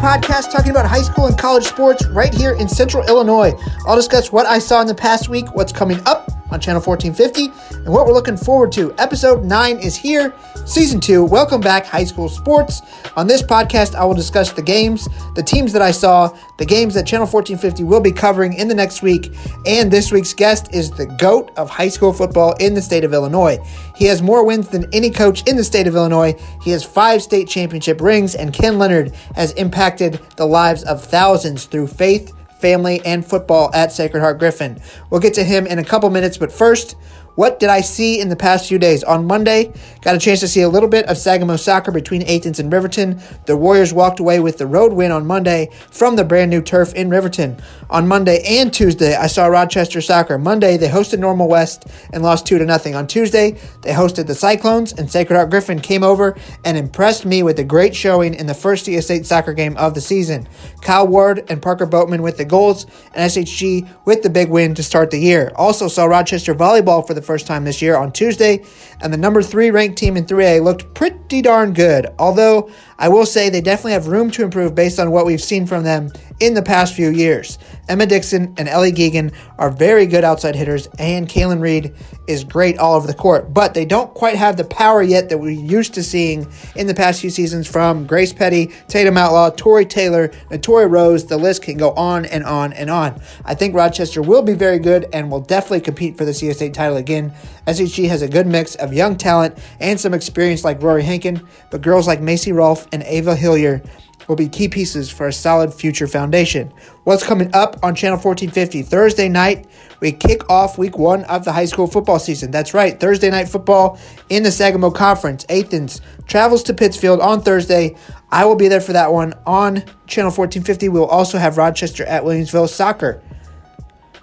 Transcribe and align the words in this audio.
podcast 0.00 0.50
talking 0.50 0.70
about 0.70 0.86
high 0.86 1.02
school 1.02 1.26
and 1.26 1.36
college 1.36 1.64
sports 1.64 2.06
right 2.06 2.32
here 2.32 2.52
in 2.52 2.66
central 2.66 3.06
Illinois. 3.06 3.52
I'll 3.86 3.96
discuss 3.96 4.32
what 4.32 4.46
I 4.46 4.58
saw 4.58 4.80
in 4.80 4.86
the 4.86 4.94
past 4.94 5.28
week, 5.28 5.54
what's 5.54 5.72
coming 5.72 6.00
up 6.06 6.19
on 6.50 6.60
Channel 6.60 6.82
1450, 6.82 7.76
and 7.84 7.92
what 7.92 8.06
we're 8.06 8.12
looking 8.12 8.36
forward 8.36 8.72
to. 8.72 8.94
Episode 8.98 9.44
9 9.44 9.78
is 9.78 9.96
here, 9.96 10.34
Season 10.66 11.00
2. 11.00 11.24
Welcome 11.24 11.60
back, 11.60 11.86
high 11.86 12.04
school 12.04 12.28
sports. 12.28 12.82
On 13.16 13.26
this 13.26 13.42
podcast, 13.42 13.94
I 13.94 14.04
will 14.04 14.14
discuss 14.14 14.52
the 14.52 14.62
games, 14.62 15.08
the 15.34 15.42
teams 15.42 15.72
that 15.72 15.82
I 15.82 15.90
saw, 15.90 16.36
the 16.58 16.66
games 16.66 16.94
that 16.94 17.06
Channel 17.06 17.26
1450 17.26 17.84
will 17.84 18.00
be 18.00 18.12
covering 18.12 18.54
in 18.54 18.68
the 18.68 18.74
next 18.74 19.02
week, 19.02 19.34
and 19.66 19.90
this 19.90 20.12
week's 20.12 20.34
guest 20.34 20.74
is 20.74 20.90
the 20.90 21.06
GOAT 21.06 21.50
of 21.56 21.70
high 21.70 21.88
school 21.88 22.12
football 22.12 22.54
in 22.60 22.74
the 22.74 22.82
state 22.82 23.04
of 23.04 23.12
Illinois. 23.12 23.58
He 23.96 24.06
has 24.06 24.22
more 24.22 24.44
wins 24.44 24.68
than 24.68 24.92
any 24.92 25.10
coach 25.10 25.46
in 25.46 25.56
the 25.56 25.64
state 25.64 25.86
of 25.86 25.94
Illinois. 25.94 26.34
He 26.62 26.70
has 26.70 26.84
five 26.84 27.22
state 27.22 27.48
championship 27.48 28.00
rings, 28.00 28.34
and 28.34 28.52
Ken 28.52 28.78
Leonard 28.78 29.14
has 29.34 29.52
impacted 29.52 30.20
the 30.36 30.46
lives 30.46 30.82
of 30.84 31.04
thousands 31.04 31.66
through 31.66 31.86
faith 31.86 32.32
family, 32.60 33.00
and 33.04 33.26
football 33.26 33.70
at 33.74 33.92
Sacred 33.92 34.20
Heart 34.20 34.38
Griffin. 34.38 34.80
We'll 35.10 35.20
get 35.20 35.34
to 35.34 35.44
him 35.44 35.66
in 35.66 35.78
a 35.78 35.84
couple 35.84 36.10
minutes, 36.10 36.38
but 36.38 36.52
first, 36.52 36.96
what 37.40 37.58
did 37.58 37.70
I 37.70 37.80
see 37.80 38.20
in 38.20 38.28
the 38.28 38.36
past 38.36 38.68
few 38.68 38.78
days? 38.78 39.02
On 39.02 39.26
Monday, 39.26 39.72
got 40.02 40.14
a 40.14 40.18
chance 40.18 40.40
to 40.40 40.46
see 40.46 40.60
a 40.60 40.68
little 40.68 40.90
bit 40.90 41.06
of 41.06 41.16
Sangamo 41.16 41.56
soccer 41.56 41.90
between 41.90 42.20
Athens 42.28 42.60
and 42.60 42.70
Riverton. 42.70 43.18
The 43.46 43.56
Warriors 43.56 43.94
walked 43.94 44.20
away 44.20 44.40
with 44.40 44.58
the 44.58 44.66
road 44.66 44.92
win 44.92 45.10
on 45.10 45.26
Monday 45.26 45.70
from 45.90 46.16
the 46.16 46.24
brand 46.24 46.50
new 46.50 46.60
turf 46.60 46.92
in 46.92 47.08
Riverton. 47.08 47.56
On 47.88 48.06
Monday 48.06 48.42
and 48.46 48.70
Tuesday, 48.70 49.16
I 49.16 49.26
saw 49.26 49.46
Rochester 49.46 50.02
soccer. 50.02 50.36
Monday, 50.36 50.76
they 50.76 50.90
hosted 50.90 51.18
Normal 51.18 51.48
West 51.48 51.86
and 52.12 52.22
lost 52.22 52.46
2 52.46 52.58
to 52.58 52.66
nothing. 52.66 52.94
On 52.94 53.06
Tuesday, 53.06 53.52
they 53.80 53.94
hosted 53.94 54.26
the 54.26 54.34
Cyclones, 54.34 54.92
and 54.92 55.10
Sacred 55.10 55.34
Heart 55.34 55.48
Griffin 55.48 55.80
came 55.80 56.02
over 56.02 56.36
and 56.66 56.76
impressed 56.76 57.24
me 57.24 57.42
with 57.42 57.58
a 57.58 57.64
great 57.64 57.96
showing 57.96 58.34
in 58.34 58.48
the 58.48 58.54
first 58.54 58.86
CS8 58.86 59.24
soccer 59.24 59.54
game 59.54 59.78
of 59.78 59.94
the 59.94 60.02
season. 60.02 60.46
Kyle 60.82 61.08
Ward 61.08 61.46
and 61.48 61.62
Parker 61.62 61.86
Boatman 61.86 62.20
with 62.20 62.36
the 62.36 62.44
goals, 62.44 62.84
and 63.14 63.30
SHG 63.30 63.88
with 64.04 64.22
the 64.22 64.28
big 64.28 64.50
win 64.50 64.74
to 64.74 64.82
start 64.82 65.10
the 65.10 65.18
year. 65.18 65.52
Also 65.56 65.88
saw 65.88 66.04
Rochester 66.04 66.54
volleyball 66.54 67.06
for 67.06 67.14
the 67.14 67.29
first 67.30 67.46
time 67.46 67.62
this 67.62 67.80
year 67.80 67.96
on 67.96 68.10
Tuesday, 68.10 68.64
and 69.00 69.12
the 69.12 69.16
number 69.16 69.40
three 69.40 69.70
ranked 69.70 69.96
team 69.96 70.16
in 70.16 70.24
3A 70.24 70.64
looked 70.64 70.92
pretty 70.94 71.40
darn 71.40 71.72
good. 71.72 72.08
Although 72.18 72.72
I 73.00 73.08
will 73.08 73.24
say 73.24 73.48
they 73.48 73.62
definitely 73.62 73.92
have 73.92 74.08
room 74.08 74.30
to 74.32 74.44
improve 74.44 74.74
based 74.74 75.00
on 75.00 75.10
what 75.10 75.24
we've 75.24 75.40
seen 75.40 75.66
from 75.66 75.84
them 75.84 76.12
in 76.38 76.52
the 76.52 76.62
past 76.62 76.94
few 76.94 77.08
years. 77.08 77.58
Emma 77.88 78.04
Dixon 78.04 78.54
and 78.58 78.68
Ellie 78.68 78.92
Geegan 78.92 79.32
are 79.58 79.70
very 79.70 80.06
good 80.06 80.22
outside 80.22 80.54
hitters, 80.54 80.86
and 80.98 81.26
Kaylin 81.26 81.60
Reed 81.60 81.94
is 82.26 82.44
great 82.44 82.78
all 82.78 82.94
over 82.94 83.06
the 83.06 83.14
court, 83.14 83.52
but 83.54 83.72
they 83.72 83.86
don't 83.86 84.12
quite 84.12 84.36
have 84.36 84.58
the 84.58 84.64
power 84.64 85.02
yet 85.02 85.30
that 85.30 85.38
we're 85.38 85.50
used 85.50 85.94
to 85.94 86.02
seeing 86.02 86.46
in 86.76 86.86
the 86.86 86.94
past 86.94 87.22
few 87.22 87.30
seasons 87.30 87.66
from 87.66 88.06
Grace 88.06 88.34
Petty, 88.34 88.66
Tatum 88.86 89.16
Outlaw, 89.16 89.50
Tori 89.50 89.86
Taylor, 89.86 90.30
and 90.50 90.62
Tori 90.62 90.86
Rose. 90.86 91.24
The 91.24 91.38
list 91.38 91.62
can 91.62 91.78
go 91.78 91.92
on 91.92 92.26
and 92.26 92.44
on 92.44 92.74
and 92.74 92.90
on. 92.90 93.20
I 93.46 93.54
think 93.54 93.74
Rochester 93.74 94.20
will 94.20 94.42
be 94.42 94.54
very 94.54 94.78
good 94.78 95.08
and 95.12 95.30
will 95.30 95.40
definitely 95.40 95.80
compete 95.80 96.18
for 96.18 96.26
the 96.26 96.32
CS8 96.32 96.72
title 96.74 96.98
again. 96.98 97.32
SHG 97.66 98.08
has 98.08 98.22
a 98.22 98.28
good 98.28 98.46
mix 98.46 98.74
of 98.76 98.92
young 98.92 99.16
talent 99.16 99.58
and 99.80 99.98
some 99.98 100.14
experience 100.14 100.64
like 100.64 100.82
Rory 100.82 101.02
Hankin, 101.02 101.46
but 101.70 101.82
girls 101.82 102.06
like 102.06 102.20
Macy 102.20 102.52
Rolfe 102.52 102.86
and 102.92 103.02
Ava 103.02 103.36
Hillier 103.36 103.82
will 104.28 104.36
be 104.36 104.48
key 104.48 104.68
pieces 104.68 105.10
for 105.10 105.26
a 105.26 105.32
solid 105.32 105.74
future 105.74 106.06
foundation. 106.06 106.72
What's 107.04 107.24
coming 107.24 107.52
up 107.52 107.76
on 107.82 107.94
Channel 107.94 108.18
1450 108.18 108.82
Thursday 108.82 109.28
night? 109.28 109.66
We 110.00 110.12
kick 110.12 110.48
off 110.48 110.78
week 110.78 110.96
one 110.96 111.24
of 111.24 111.44
the 111.44 111.52
high 111.52 111.64
school 111.64 111.86
football 111.86 112.18
season. 112.18 112.50
That's 112.50 112.72
right, 112.72 112.98
Thursday 112.98 113.28
night 113.28 113.48
football 113.48 113.98
in 114.28 114.44
the 114.44 114.52
Sangamo 114.52 114.90
Conference. 114.90 115.44
Athens 115.50 116.00
travels 116.26 116.62
to 116.64 116.74
Pittsfield 116.74 117.20
on 117.20 117.42
Thursday. 117.42 117.96
I 118.30 118.44
will 118.44 118.54
be 118.54 118.68
there 118.68 118.80
for 118.80 118.92
that 118.92 119.12
one 119.12 119.34
on 119.46 119.78
Channel 120.06 120.30
1450. 120.30 120.88
We'll 120.88 121.06
also 121.06 121.36
have 121.36 121.58
Rochester 121.58 122.04
at 122.04 122.22
Williamsville 122.22 122.68
soccer. 122.68 123.22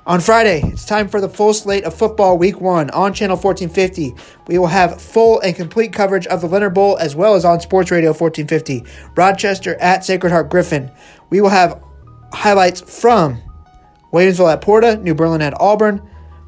On 0.07 0.22
Friday, 0.22 0.62
it's 0.63 0.85
time 0.85 1.09
for 1.09 1.19
the 1.19 1.28
full 1.28 1.53
slate 1.53 1.84
of 1.84 1.94
football 1.94 2.38
week 2.38 2.62
one 2.62 2.90
on 2.91 3.13
Channel 3.13 3.35
1450. 3.35 4.16
We 4.47 4.57
will 4.57 4.68
have 4.68 5.01
full 5.01 5.41
and 5.41 5.53
complete 5.53 5.91
coverage 5.91 6.25
of 6.28 6.40
the 6.40 6.47
Leonard 6.47 6.73
Bowl 6.73 6.97
as 6.97 7.13
well 7.13 7.35
as 7.35 7.44
on 7.44 7.59
Sports 7.59 7.91
Radio 7.91 8.12
1450. 8.12 8.85
Rochester 9.18 9.75
at 9.81 10.06
Sacred 10.06 10.29
Heart 10.29 10.50
Griffin. 10.50 10.90
We 11.29 11.41
will 11.41 11.50
have 11.50 11.84
highlights 12.31 12.79
from 12.79 13.41
Williamsville 14.13 14.53
at 14.53 14.62
Porta, 14.62 14.95
New 14.95 15.13
Berlin 15.13 15.41
at 15.41 15.59
Auburn, 15.59 16.01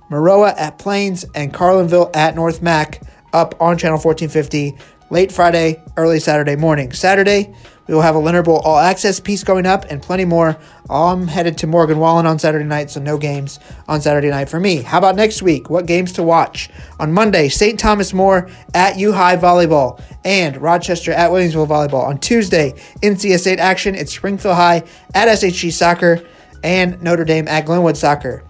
Maroa 0.09 0.57
at 0.57 0.79
Plains, 0.79 1.25
and 1.35 1.53
Carlinville 1.53 2.15
at 2.15 2.35
North 2.35 2.61
Mac 2.61 3.01
up 3.33 3.61
on 3.61 3.77
Channel 3.77 3.99
1450 3.99 4.77
late 5.09 5.33
Friday, 5.33 5.83
early 5.97 6.21
Saturday 6.21 6.55
morning. 6.55 6.93
Saturday, 6.93 7.53
we 7.89 7.95
will 7.95 8.03
have 8.03 8.13
a 8.13 8.19
Leonard 8.19 8.45
Bowl 8.45 8.59
All 8.59 8.77
Access 8.77 9.19
piece 9.19 9.43
going 9.43 9.65
up 9.65 9.85
and 9.89 9.99
plenty 9.99 10.23
more. 10.23 10.55
I'm 10.91 11.27
headed 11.27 11.57
to 11.57 11.67
Morgan 11.67 11.97
Wallen 11.97 12.27
on 12.27 12.37
Saturday 12.37 12.65
night, 12.65 12.91
so 12.91 13.01
no 13.01 13.17
games 13.17 13.59
on 13.87 13.99
Saturday 13.99 14.29
night 14.29 14.47
for 14.47 14.59
me. 14.59 14.83
How 14.83 14.99
about 14.99 15.15
next 15.15 15.41
week? 15.41 15.71
What 15.71 15.87
games 15.87 16.11
to 16.13 16.21
watch? 16.21 16.69
On 16.99 17.11
Monday, 17.11 17.49
St. 17.49 17.79
Thomas 17.79 18.13
More 18.13 18.47
at 18.75 18.99
U 18.99 19.11
High 19.11 19.37
Volleyball 19.37 19.99
and 20.23 20.55
Rochester 20.57 21.11
at 21.11 21.31
Williamsville 21.31 21.67
Volleyball. 21.67 22.03
On 22.05 22.19
Tuesday, 22.19 22.73
NCS8 23.01 23.57
action 23.57 23.95
at 23.95 24.07
Springfield 24.07 24.55
High 24.55 24.83
at 25.15 25.27
SHG 25.27 25.71
Soccer 25.71 26.21
and 26.63 27.01
Notre 27.01 27.25
Dame 27.25 27.47
at 27.47 27.65
Glenwood 27.65 27.97
Soccer. 27.97 28.43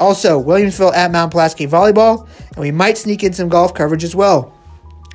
Also, 0.00 0.42
Williamsville 0.42 0.94
at 0.94 1.12
Mount 1.12 1.30
Pulaski 1.30 1.68
Volleyball, 1.68 2.26
and 2.48 2.56
we 2.56 2.72
might 2.72 2.98
sneak 2.98 3.22
in 3.22 3.32
some 3.32 3.48
golf 3.48 3.72
coverage 3.72 4.02
as 4.02 4.16
well. 4.16 4.52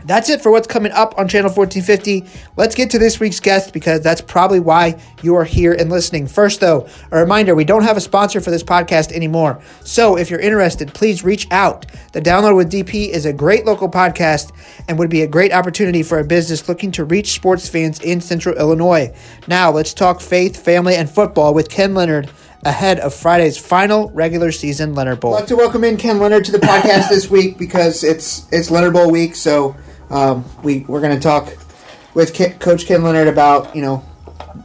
That's 0.06 0.30
it 0.30 0.42
for 0.42 0.52
what's 0.52 0.68
coming 0.68 0.92
up 0.92 1.18
on 1.18 1.28
Channel 1.28 1.52
1450. 1.52 2.52
Let's 2.58 2.76
get 2.76 2.92
to 2.92 3.00
this 3.00 3.20
week's 3.20 3.40
guest 3.40 3.74
because 3.74 4.02
that's 4.02 4.22
probably 4.22 4.60
why 4.60 5.02
you 5.24 5.34
are 5.36 5.44
here 5.44 5.74
and 5.74 5.90
listening. 5.90 6.28
First, 6.28 6.60
though, 6.60 6.88
a 7.12 7.20
reminder 7.20 7.56
we 7.56 7.66
don't 7.66 7.84
have 7.84 7.98
a 7.98 8.02
sponsor 8.02 8.40
for 8.40 8.52
this 8.52 8.64
podcast 8.64 9.12
anymore. 9.12 9.60
So 9.82 10.16
if 10.16 10.30
you're 10.30 10.40
interested, 10.40 10.94
please 10.94 11.24
reach 11.24 11.48
out. 11.50 11.88
The 12.12 12.22
Download 12.22 12.56
with 12.56 12.72
DP 12.72 13.10
is 13.10 13.26
a 13.26 13.34
great 13.34 13.66
local 13.66 13.90
podcast 13.90 14.52
and 14.88 15.00
would 15.00 15.10
be 15.10 15.24
a 15.24 15.28
great 15.28 15.52
opportunity 15.52 16.04
for 16.04 16.20
a 16.20 16.24
business 16.24 16.70
looking 16.70 16.92
to 16.94 17.04
reach 17.04 17.32
sports 17.34 17.68
fans 17.68 18.00
in 18.00 18.22
central 18.22 18.56
Illinois. 18.58 19.12
Now, 19.48 19.72
let's 19.72 19.94
talk 19.94 20.22
faith, 20.22 20.64
family, 20.64 20.96
and 20.96 21.10
football 21.10 21.56
with 21.56 21.70
Ken 21.70 21.96
Leonard 21.96 22.30
ahead 22.64 23.00
of 23.00 23.14
Friday's 23.14 23.58
final 23.58 24.12
regular 24.12 24.52
season 24.52 24.94
Leonard 24.94 25.20
Bowl. 25.20 25.34
I'd 25.34 25.40
like 25.42 25.48
to 25.48 25.56
welcome 25.56 25.84
in 25.84 25.98
Ken 25.98 26.20
Leonard 26.20 26.46
to 26.46 26.52
the 26.52 26.60
podcast 26.60 27.10
this 27.10 27.30
week 27.30 27.58
because 27.58 28.04
it's 28.04 28.48
it's 28.52 28.70
Leonard 28.70 28.94
Bowl 28.94 29.10
week, 29.12 29.36
so 29.36 29.76
um, 30.10 30.46
we 30.64 30.80
we're 30.88 31.02
going 31.02 31.16
to 31.16 31.22
talk 31.22 31.56
with 32.14 32.34
Ke- 32.34 32.60
Coach 32.60 32.86
Ken 32.86 33.04
Leonard 33.04 33.28
about 33.28 33.76
you 33.76 33.82
know 33.82 34.04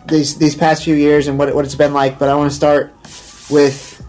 these 0.06 0.36
these 0.36 0.54
past 0.54 0.84
few 0.84 0.94
years 0.94 1.28
and 1.28 1.38
what 1.38 1.54
what 1.54 1.64
it's 1.64 1.74
been 1.74 1.92
like. 1.92 2.18
But 2.18 2.28
I 2.28 2.34
want 2.34 2.50
to 2.50 2.56
start 2.56 2.92
with 3.50 4.00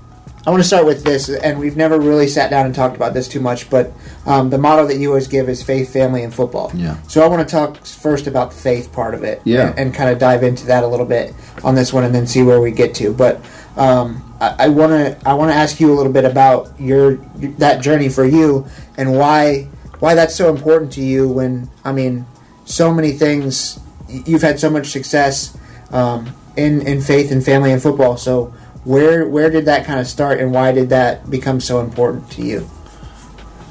I 0.45 0.49
want 0.49 0.61
to 0.61 0.67
start 0.67 0.87
with 0.87 1.03
this, 1.03 1.29
and 1.29 1.59
we've 1.59 1.77
never 1.77 1.99
really 1.99 2.27
sat 2.27 2.49
down 2.49 2.65
and 2.65 2.73
talked 2.73 2.95
about 2.95 3.13
this 3.13 3.27
too 3.27 3.39
much. 3.39 3.69
But 3.69 3.93
um, 4.25 4.49
the 4.49 4.57
motto 4.57 4.87
that 4.87 4.97
you 4.97 5.09
always 5.09 5.27
give 5.27 5.49
is 5.49 5.61
faith, 5.61 5.93
family, 5.93 6.23
and 6.23 6.33
football. 6.33 6.71
Yeah. 6.73 6.99
So 7.03 7.21
I 7.23 7.27
want 7.27 7.47
to 7.47 7.51
talk 7.51 7.77
first 7.85 8.25
about 8.25 8.49
the 8.49 8.57
faith 8.57 8.91
part 8.91 9.13
of 9.13 9.23
it. 9.23 9.41
Yeah. 9.43 9.69
And, 9.69 9.79
and 9.79 9.93
kind 9.93 10.09
of 10.09 10.17
dive 10.17 10.41
into 10.41 10.65
that 10.67 10.83
a 10.83 10.87
little 10.87 11.05
bit 11.05 11.35
on 11.63 11.75
this 11.75 11.93
one, 11.93 12.03
and 12.03 12.13
then 12.13 12.25
see 12.25 12.41
where 12.41 12.59
we 12.59 12.71
get 12.71 12.95
to. 12.95 13.13
But 13.13 13.39
um, 13.77 14.35
I 14.41 14.69
want 14.69 14.91
to 14.91 15.29
I 15.29 15.35
want 15.35 15.51
to 15.51 15.55
ask 15.55 15.79
you 15.79 15.93
a 15.93 15.95
little 15.95 16.11
bit 16.11 16.25
about 16.25 16.71
your 16.79 17.17
that 17.59 17.83
journey 17.83 18.09
for 18.09 18.25
you 18.25 18.65
and 18.97 19.15
why 19.15 19.67
why 20.01 20.15
that's 20.15 20.35
so 20.35 20.49
important 20.49 20.91
to 20.93 21.01
you 21.01 21.29
when 21.29 21.69
I 21.85 21.93
mean 21.93 22.25
so 22.65 22.93
many 22.93 23.11
things 23.11 23.79
you've 24.09 24.41
had 24.41 24.59
so 24.59 24.69
much 24.69 24.87
success 24.87 25.57
um, 25.91 26.35
in 26.57 26.81
in 26.81 27.01
faith 27.01 27.31
and 27.31 27.45
family 27.45 27.71
and 27.71 27.81
football. 27.81 28.17
So 28.17 28.53
where 28.83 29.27
where 29.27 29.49
did 29.49 29.65
that 29.65 29.85
kind 29.85 29.99
of 29.99 30.07
start 30.07 30.39
and 30.39 30.51
why 30.51 30.71
did 30.71 30.89
that 30.89 31.29
become 31.29 31.61
so 31.61 31.79
important 31.79 32.29
to 32.31 32.41
you? 32.41 32.69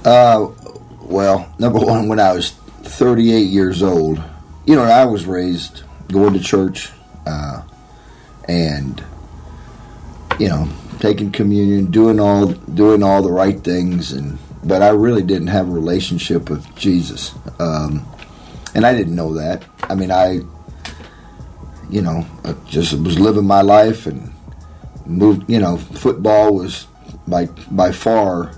Uh, 0.04 0.48
well, 1.02 1.52
number 1.58 1.80
one, 1.80 2.08
when 2.08 2.20
I 2.20 2.32
was 2.32 2.52
38 2.52 3.40
years 3.40 3.82
old, 3.82 4.22
you 4.64 4.76
know, 4.76 4.84
I 4.84 5.04
was 5.04 5.26
raised 5.26 5.82
going 6.08 6.32
to 6.32 6.40
church, 6.40 6.90
uh, 7.26 7.62
and 8.48 9.02
you 10.38 10.48
know, 10.48 10.68
taking 11.00 11.32
communion, 11.32 11.90
doing 11.90 12.20
all 12.20 12.46
doing 12.46 13.02
all 13.02 13.20
the 13.20 13.32
right 13.32 13.58
things, 13.58 14.12
and 14.12 14.38
but 14.64 14.82
I 14.82 14.90
really 14.90 15.22
didn't 15.22 15.48
have 15.48 15.68
a 15.68 15.72
relationship 15.72 16.50
with 16.50 16.74
Jesus, 16.76 17.34
um, 17.58 18.06
and 18.74 18.86
I 18.86 18.94
didn't 18.94 19.14
know 19.14 19.34
that. 19.34 19.64
I 19.84 19.94
mean, 19.94 20.10
I, 20.10 20.40
you 21.88 22.02
know, 22.02 22.26
I 22.44 22.54
just 22.66 22.92
was 22.92 23.18
living 23.18 23.46
my 23.46 23.62
life 23.62 24.06
and 24.06 24.32
moved. 25.06 25.48
You 25.50 25.60
know, 25.60 25.76
football 25.76 26.54
was 26.54 26.86
by 27.26 27.46
by 27.70 27.92
far 27.92 28.52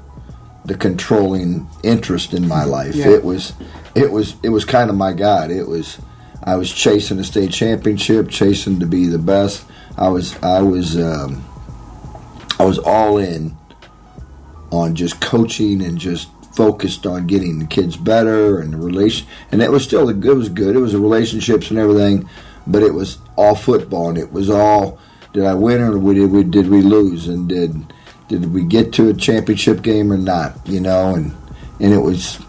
the 0.64 0.76
controlling 0.76 1.68
interest 1.82 2.34
in 2.34 2.46
my 2.46 2.64
life. 2.64 2.94
Yeah. 2.94 3.10
It 3.10 3.24
was, 3.24 3.52
it 3.94 4.12
was, 4.12 4.36
it 4.42 4.50
was 4.50 4.64
kind 4.64 4.90
of 4.90 4.96
my 4.96 5.12
God. 5.12 5.50
It 5.50 5.66
was, 5.66 5.98
I 6.42 6.56
was 6.56 6.72
chasing 6.72 7.18
a 7.18 7.24
state 7.24 7.50
championship, 7.50 8.28
chasing 8.28 8.78
to 8.80 8.86
be 8.86 9.06
the 9.06 9.18
best. 9.18 9.64
I 9.96 10.08
was, 10.08 10.40
I 10.42 10.62
was, 10.62 10.96
um, 10.96 11.44
I 12.58 12.64
was 12.64 12.78
all 12.78 13.18
in 13.18 13.56
on 14.72 14.94
just 14.94 15.20
coaching 15.20 15.82
and 15.82 15.98
just 15.98 16.28
focused 16.54 17.06
on 17.06 17.26
getting 17.26 17.58
the 17.58 17.66
kids 17.66 17.96
better 17.96 18.58
and 18.58 18.72
the 18.72 18.76
relation. 18.78 19.26
And 19.52 19.62
it 19.62 19.70
was 19.70 19.84
still 19.84 20.08
it 20.08 20.22
was 20.24 20.48
good. 20.48 20.74
It 20.74 20.80
was 20.80 20.92
the 20.92 20.98
relationships 20.98 21.70
and 21.70 21.78
everything, 21.78 22.28
but 22.66 22.82
it 22.82 22.94
was 22.94 23.18
all 23.36 23.54
football, 23.54 24.08
and 24.08 24.18
it 24.18 24.32
was 24.32 24.50
all 24.50 24.98
did 25.32 25.44
I 25.44 25.54
win 25.54 25.80
or 25.80 26.14
did 26.14 26.30
we 26.30 26.42
did 26.42 26.68
we 26.68 26.82
lose, 26.82 27.28
and 27.28 27.48
did 27.48 27.92
did 28.28 28.52
we 28.52 28.64
get 28.64 28.92
to 28.94 29.10
a 29.10 29.14
championship 29.14 29.82
game 29.82 30.12
or 30.12 30.18
not? 30.18 30.66
You 30.66 30.80
know, 30.80 31.14
and 31.14 31.34
and 31.78 31.92
it 31.92 32.00
was 32.00 32.40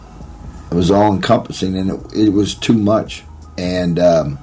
it 0.71 0.75
was 0.75 0.91
all 0.91 1.13
encompassing, 1.13 1.77
and 1.77 1.91
it, 1.91 2.27
it 2.27 2.29
was 2.29 2.55
too 2.55 2.73
much. 2.73 3.23
And 3.57 3.99
um, 3.99 4.39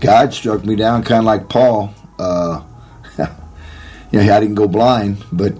God 0.00 0.32
struck 0.32 0.64
me 0.64 0.76
down, 0.76 1.02
kind 1.02 1.18
of 1.18 1.24
like 1.24 1.48
Paul. 1.48 1.94
Uh, 2.18 2.62
you 3.18 4.20
know, 4.20 4.34
I 4.34 4.40
didn't 4.40 4.54
go 4.54 4.66
blind, 4.66 5.22
but 5.30 5.52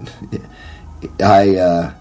I, 1.21 1.55
uh, 1.55 1.93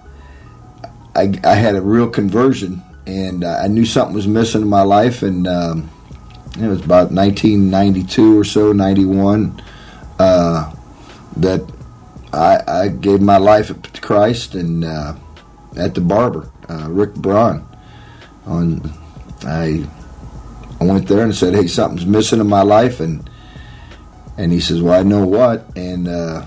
I, 1.14 1.32
I 1.44 1.54
had 1.54 1.75
a 1.75 1.81
real 1.81 2.08
conversion, 2.08 2.82
and 3.06 3.44
uh, 3.44 3.60
I 3.62 3.69
knew 3.69 3.84
something 3.84 4.14
was 4.14 4.26
missing 4.26 4.62
in 4.62 4.69
my 4.69 4.82
life, 4.82 5.22
and 5.22 5.46
um, 5.46 5.90
it 6.58 6.66
was 6.66 6.84
about 6.84 7.12
1992 7.12 8.38
or 8.38 8.44
so, 8.44 8.72
91, 8.72 9.62
uh, 10.19 10.72
that 11.37 11.60
I, 12.32 12.62
I, 12.66 12.88
gave 12.88 13.20
my 13.20 13.37
life 13.37 13.69
to 13.69 14.00
Christ, 14.00 14.54
and 14.54 14.84
uh, 14.84 15.14
at 15.76 15.94
the 15.94 16.00
barber, 16.00 16.50
uh, 16.69 16.88
Rick 16.88 17.14
Braun, 17.14 17.66
on 18.46 18.81
I, 19.43 19.87
I 20.81 20.84
went 20.84 21.08
there 21.08 21.22
and 21.22 21.34
said, 21.34 21.54
"Hey, 21.54 21.66
something's 21.66 22.06
missing 22.06 22.40
in 22.40 22.48
my 22.48 22.62
life," 22.62 23.00
and 23.00 23.28
and 24.37 24.52
he 24.52 24.60
says, 24.60 24.82
"Well, 24.82 24.98
I 24.98 25.02
know 25.02 25.26
what." 25.26 25.76
And 25.76 26.08
uh, 26.08 26.46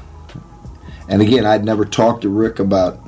and 1.09 1.23
again, 1.23 1.45
I'd 1.45 1.65
never 1.65 1.85
talked 1.85 2.21
to 2.21 2.29
Rick 2.29 2.59
about 2.59 2.99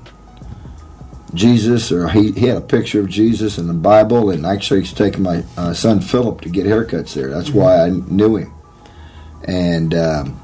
Jesus, 1.36 1.92
or 1.92 2.10
he, 2.10 2.32
he 2.32 2.48
had 2.48 2.58
a 2.58 2.62
picture 2.62 3.00
of 3.00 3.08
Jesus 3.08 3.58
in 3.58 3.68
the 3.68 3.74
Bible, 3.74 4.32
and 4.32 4.46
actually 4.46 4.82
he's 4.82 4.92
taking 4.92 5.24
my 5.24 5.44
uh, 5.56 5.74
son 5.74 6.02
Philip 6.02 6.42
to 6.42 6.50
get 6.50 6.66
haircuts 6.66 7.14
there. 7.14 7.30
That's 7.30 7.52
why 7.52 7.86
I 7.86 7.90
knew 7.90 8.38
him, 8.38 8.54
and 9.46 9.94
um, 9.94 10.42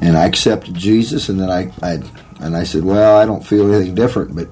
and 0.00 0.16
I 0.16 0.26
accepted 0.26 0.74
Jesus, 0.74 1.30
and 1.30 1.40
then 1.40 1.50
I, 1.50 1.72
I 1.82 2.00
and 2.40 2.54
I 2.54 2.64
said, 2.64 2.84
"Well, 2.84 3.16
I 3.16 3.24
don't 3.24 3.44
feel 3.44 3.72
anything 3.74 3.94
different," 3.94 4.36
but 4.36 4.48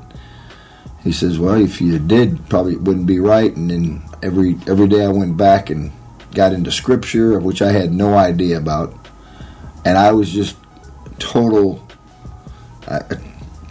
he 1.04 1.12
says, 1.12 1.38
"Well, 1.38 1.62
if 1.62 1.80
you 1.80 1.98
did, 1.98 2.48
probably 2.48 2.72
it 2.72 2.82
wouldn't 2.82 3.06
be 3.06 3.20
right." 3.20 3.54
And 3.54 3.70
then 3.70 4.02
every 4.22 4.58
every 4.66 4.88
day 4.88 5.04
I 5.04 5.08
went 5.08 5.36
back 5.36 5.70
and 5.70 5.92
got 6.34 6.52
into 6.52 6.72
scripture, 6.72 7.36
of 7.36 7.44
which 7.44 7.62
I 7.62 7.72
had 7.72 7.92
no 7.92 8.14
idea 8.14 8.56
about, 8.56 8.94
and 9.84 9.96
I 9.96 10.10
was 10.12 10.32
just 10.32 10.56
total, 11.18 11.86
a 12.86 13.18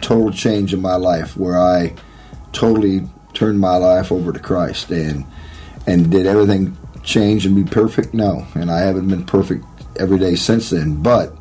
total 0.00 0.32
change 0.32 0.72
in 0.74 0.80
my 0.80 0.96
life 0.96 1.36
where 1.36 1.58
I 1.58 1.94
totally 2.52 3.08
turned 3.34 3.60
my 3.60 3.76
life 3.76 4.10
over 4.10 4.32
to 4.32 4.38
Christ 4.38 4.90
and 4.90 5.24
and 5.86 6.10
did 6.10 6.26
everything 6.26 6.76
change 7.04 7.46
and 7.46 7.54
be 7.54 7.62
perfect? 7.62 8.12
No, 8.12 8.46
and 8.54 8.70
I 8.70 8.80
haven't 8.80 9.08
been 9.08 9.24
perfect 9.24 9.64
every 9.96 10.18
day 10.18 10.34
since 10.34 10.70
then. 10.70 11.02
But 11.02 11.32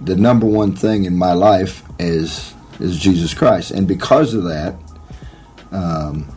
the 0.00 0.16
number 0.16 0.46
one 0.46 0.76
thing 0.76 1.04
in 1.04 1.16
my 1.16 1.32
life 1.32 1.82
is 1.98 2.54
is 2.78 2.98
Jesus 2.98 3.34
Christ, 3.34 3.70
and 3.70 3.88
because 3.88 4.34
of 4.34 4.44
that, 4.44 4.74
um, 5.72 6.28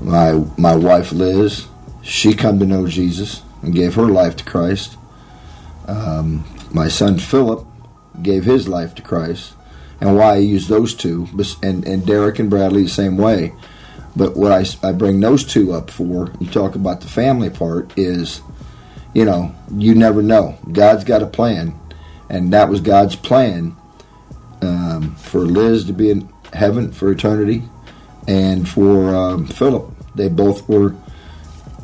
my 0.00 0.32
my 0.56 0.74
wife 0.74 1.12
Liz 1.12 1.66
she 2.08 2.32
come 2.32 2.58
to 2.58 2.64
know 2.64 2.86
Jesus 2.86 3.42
and 3.62 3.74
gave 3.74 3.94
her 3.94 4.06
life 4.06 4.34
to 4.36 4.44
Christ. 4.44 4.96
Um, 5.86 6.44
my 6.72 6.88
son 6.88 7.18
Philip 7.18 7.66
gave 8.22 8.44
his 8.44 8.68
life 8.68 8.94
to 8.96 9.02
Christ, 9.02 9.54
and 10.00 10.16
why 10.16 10.34
I 10.34 10.38
use 10.38 10.68
those 10.68 10.94
two, 10.94 11.28
and, 11.62 11.86
and 11.86 12.06
Derek 12.06 12.38
and 12.38 12.50
Bradley 12.50 12.84
the 12.84 12.88
same 12.88 13.16
way. 13.16 13.52
But 14.16 14.36
what 14.36 14.52
I, 14.52 14.64
I 14.86 14.92
bring 14.92 15.20
those 15.20 15.44
two 15.44 15.72
up 15.72 15.90
for, 15.90 16.32
you 16.40 16.48
talk 16.48 16.74
about 16.74 17.00
the 17.00 17.08
family 17.08 17.50
part, 17.50 17.96
is, 17.96 18.40
you 19.14 19.24
know, 19.24 19.54
you 19.72 19.94
never 19.94 20.22
know. 20.22 20.58
God's 20.72 21.04
got 21.04 21.22
a 21.22 21.26
plan, 21.26 21.78
and 22.28 22.52
that 22.52 22.68
was 22.68 22.80
God's 22.80 23.16
plan 23.16 23.76
um, 24.62 25.14
for 25.16 25.40
Liz 25.40 25.84
to 25.86 25.92
be 25.92 26.10
in 26.10 26.28
heaven 26.52 26.92
for 26.92 27.10
eternity, 27.10 27.62
and 28.26 28.68
for 28.68 29.14
um, 29.14 29.46
Philip. 29.46 29.90
They 30.14 30.28
both 30.28 30.68
were 30.68 30.94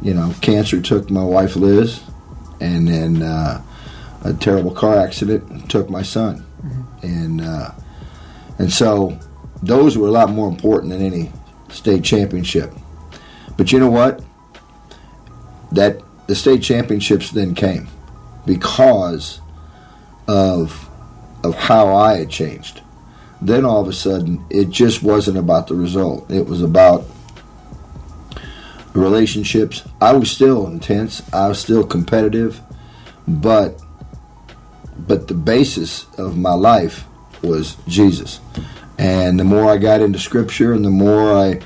you 0.05 0.13
know, 0.13 0.35
cancer 0.43 0.81
took 0.81 1.11
my 1.11 1.25
wife 1.25 1.57
Liz, 1.57 2.01
and 2.61 2.87
then 2.87 3.23
uh, 3.23 3.63
a 4.25 4.33
terrible 4.33 4.73
car 4.73 4.99
accident 4.99 5.71
took 5.71 5.91
my 5.91 6.03
son, 6.03 6.45
mm-hmm. 6.65 7.07
and 7.07 7.41
uh, 7.41 7.71
and 8.59 8.73
so 8.73 9.19
those 9.63 9.97
were 9.97 10.09
a 10.09 10.11
lot 10.11 10.31
more 10.31 10.49
important 10.49 10.93
than 10.93 11.03
any 11.03 11.31
state 11.69 12.03
championship. 12.03 12.73
But 13.57 13.73
you 13.73 13.79
know 13.79 13.91
what? 13.91 14.23
That 15.73 16.01
the 16.27 16.35
state 16.35 16.63
championships 16.63 17.31
then 17.31 17.55
came 17.55 17.89
because 18.47 19.41
of 20.27 20.89
of 21.43 21.55
how 21.55 21.95
I 21.95 22.17
had 22.17 22.31
changed. 22.31 22.81
Then 23.43 23.67
all 23.67 23.83
of 23.83 23.89
a 23.89 23.93
sudden, 23.93 24.45
it 24.49 24.71
just 24.71 25.03
wasn't 25.03 25.37
about 25.37 25.67
the 25.67 25.75
result. 25.75 26.31
It 26.31 26.47
was 26.47 26.63
about 26.63 27.05
relationships. 28.95 29.87
I 30.01 30.13
was 30.15 30.31
still 30.31 30.67
intense. 30.67 31.21
I 31.33 31.49
was 31.49 31.59
still 31.59 31.85
competitive, 31.85 32.61
but 33.29 33.79
but 35.07 35.29
the 35.29 35.35
basis 35.35 36.07
of 36.19 36.37
my 36.37 36.53
life 36.53 37.05
was 37.43 37.77
Jesus. 37.87 38.41
And 38.99 39.39
the 39.39 39.45
more 39.45 39.71
I 39.71 39.77
got 39.77 40.01
into 40.01 40.19
Scripture, 40.19 40.73
and 40.73 40.85
the 40.85 40.91
more 40.91 41.33
I 41.33 41.61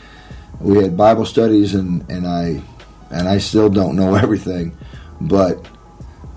we 0.60 0.82
had 0.82 0.96
Bible 0.96 1.26
studies, 1.26 1.74
and 1.74 2.08
and 2.10 2.26
I 2.26 2.62
and 3.10 3.28
I 3.28 3.38
still 3.38 3.68
don't 3.68 3.96
know 3.96 4.14
everything, 4.24 4.76
but 5.20 5.66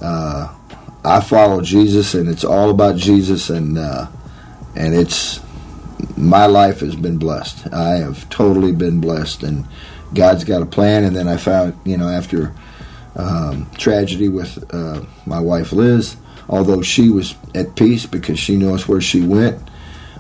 uh, 0.02 0.54
I 1.04 1.22
follow 1.22 1.62
Jesus, 1.62 2.14
and 2.14 2.30
it's 2.30 2.44
all 2.44 2.70
about 2.70 2.98
Jesus, 2.98 3.50
and 3.50 3.78
uh, 3.78 4.08
and 4.76 4.94
it's 4.94 5.40
my 6.18 6.46
life 6.46 6.82
has 6.82 6.96
been 6.96 7.18
blessed. 7.18 7.74
I 7.74 7.98
have 7.98 8.30
totally 8.30 8.72
been 8.72 9.00
blessed, 9.00 9.44
and 9.44 9.66
God's 10.14 10.44
got 10.44 10.62
a 10.62 10.66
plan. 10.66 11.04
And 11.04 11.16
then 11.16 11.28
I 11.28 11.38
found, 11.38 11.80
you 11.86 11.98
know, 11.98 12.08
after 12.08 12.54
um, 13.16 13.70
tragedy 13.78 14.30
with 14.30 14.64
uh, 14.74 15.02
my 15.26 15.40
wife 15.40 15.72
Liz, 15.72 16.18
although 16.52 16.84
she 16.84 17.10
was 17.10 17.36
at 17.56 17.76
peace 17.76 18.06
because 18.06 18.38
she 18.38 18.56
knows 18.56 18.88
where 18.88 19.02
she 19.02 19.22
went, 19.22 19.60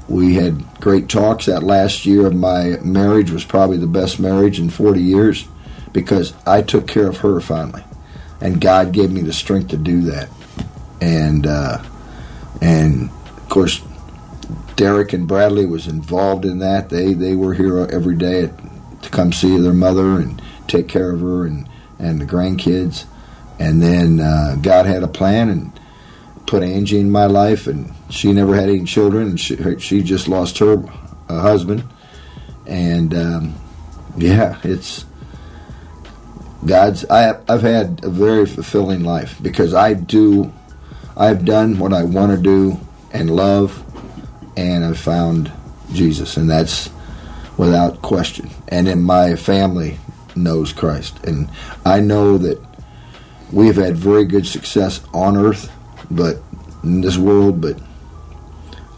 we 0.10 0.34
had 0.34 0.66
great 0.82 1.08
talks. 1.08 1.46
That 1.46 1.62
last 1.62 2.06
year 2.06 2.26
of 2.26 2.34
my 2.34 2.78
marriage 2.84 3.30
was 3.30 3.46
probably 3.46 3.78
the 3.78 3.88
best 3.88 4.20
marriage 4.20 4.60
in 4.60 4.70
40 4.70 5.00
years 5.00 5.48
because 5.94 6.34
I 6.48 6.64
took 6.64 6.88
care 6.88 7.08
of 7.08 7.18
her 7.18 7.40
finally, 7.40 7.84
and 8.42 8.60
God 8.60 8.92
gave 8.92 9.12
me 9.12 9.22
the 9.22 9.34
strength 9.34 9.70
to 9.70 9.78
do 9.78 10.02
that. 10.02 10.30
And 11.00 11.46
uh, 11.46 11.84
and 12.62 13.10
of 13.10 13.50
course, 13.50 13.82
Derek 14.76 15.14
and 15.14 15.28
Bradley 15.28 15.66
was 15.66 15.88
involved 15.88 16.46
in 16.46 16.60
that. 16.60 16.90
They 16.90 17.14
they 17.14 17.36
were 17.36 17.54
here 17.54 17.78
every 17.92 18.16
day 18.16 18.46
at 18.46 18.52
to 19.02 19.10
come 19.10 19.32
see 19.32 19.58
their 19.58 19.74
mother 19.74 20.20
and 20.20 20.42
take 20.68 20.88
care 20.88 21.12
of 21.12 21.22
her 21.22 21.46
and, 21.46 21.68
and 22.00 22.22
the 22.22 22.26
grandkids. 22.26 23.06
And 23.60 23.82
then 23.82 24.20
uh, 24.20 24.58
God 24.62 24.86
had 24.86 25.04
a 25.04 25.08
plan 25.08 25.50
and 25.50 25.80
put 26.48 26.64
Angie 26.64 27.00
in 27.00 27.12
my 27.12 27.26
life, 27.26 27.68
and 27.68 27.94
she 28.10 28.32
never 28.34 28.56
had 28.56 28.70
any 28.70 28.84
children, 28.84 29.30
and 29.30 29.40
she, 29.40 29.58
she 29.80 30.04
just 30.04 30.28
lost 30.28 30.58
her 30.60 30.84
uh, 31.30 31.40
husband. 31.40 31.84
And 32.66 33.14
um, 33.14 33.56
yeah, 34.18 34.60
it's 34.64 35.06
God's. 36.66 37.06
I, 37.10 37.40
I've 37.48 37.62
had 37.62 38.04
a 38.04 38.10
very 38.10 38.46
fulfilling 38.46 39.04
life 39.04 39.38
because 39.42 39.74
I 39.74 39.94
do, 39.94 40.54
I've 41.18 41.46
done 41.46 41.80
what 41.80 41.94
I 41.94 42.04
want 42.04 42.32
to 42.32 42.38
do 42.42 42.80
and 43.12 43.36
love, 43.36 43.84
and 44.56 44.86
I've 44.86 45.00
found 45.00 45.52
Jesus, 45.94 46.38
and 46.38 46.50
that's 46.50 46.90
without 47.58 48.02
question. 48.02 48.50
And 48.70 48.88
in 48.88 49.02
my 49.02 49.36
family 49.36 50.00
knows 50.36 50.74
Christ. 50.74 51.24
And 51.26 51.50
I 51.86 52.00
know 52.00 52.38
that 52.38 52.60
we've 53.52 53.76
had 53.76 53.98
very 53.98 54.26
good 54.26 54.48
success 54.48 55.02
on 55.14 55.38
earth, 55.38 55.72
but 56.16 56.38
in 56.84 57.02
this 57.02 57.18
world, 57.18 57.62
but 57.62 57.80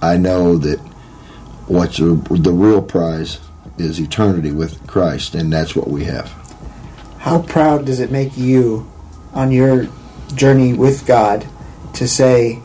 I 0.01 0.17
know 0.17 0.57
that 0.57 0.79
what's 1.67 1.99
a, 1.99 2.13
the 2.13 2.51
real 2.51 2.81
prize 2.81 3.39
is 3.77 3.99
eternity 3.99 4.51
with 4.51 4.85
Christ, 4.87 5.35
and 5.35 5.51
that's 5.51 5.75
what 5.75 5.89
we 5.89 6.03
have. 6.05 6.31
How 7.19 7.41
proud 7.41 7.85
does 7.85 7.99
it 7.99 8.11
make 8.11 8.37
you 8.37 8.91
on 9.33 9.51
your 9.51 9.87
journey 10.35 10.73
with 10.73 11.05
God 11.05 11.47
to 11.93 12.07
say, 12.07 12.61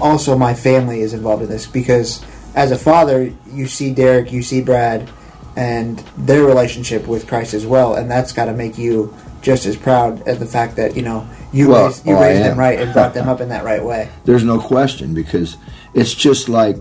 also 0.00 0.36
my 0.36 0.54
family 0.54 1.00
is 1.00 1.14
involved 1.14 1.42
in 1.42 1.48
this? 1.48 1.66
Because 1.66 2.24
as 2.54 2.72
a 2.72 2.78
father, 2.78 3.32
you 3.52 3.66
see 3.66 3.94
Derek, 3.94 4.32
you 4.32 4.42
see 4.42 4.60
Brad, 4.60 5.08
and 5.56 5.98
their 6.16 6.44
relationship 6.44 7.06
with 7.06 7.26
Christ 7.26 7.54
as 7.54 7.66
well, 7.66 7.94
and 7.94 8.10
that's 8.10 8.32
got 8.32 8.46
to 8.46 8.52
make 8.52 8.78
you 8.78 9.14
just 9.42 9.66
as 9.66 9.76
proud 9.76 10.22
as 10.22 10.38
the 10.38 10.46
fact 10.46 10.76
that 10.76 10.96
you 10.96 11.02
know 11.02 11.28
you 11.52 11.68
well, 11.68 11.86
raised, 11.86 12.06
you 12.06 12.14
oh, 12.14 12.20
raised 12.20 12.42
them 12.44 12.58
right 12.58 12.78
and 12.78 12.92
brought 12.92 13.14
them 13.14 13.28
up 13.28 13.40
in 13.40 13.48
that 13.48 13.64
right 13.64 13.84
way. 13.84 14.08
There's 14.24 14.44
no 14.44 14.60
question 14.60 15.14
because 15.14 15.56
it's 15.94 16.14
just 16.14 16.48
like, 16.48 16.76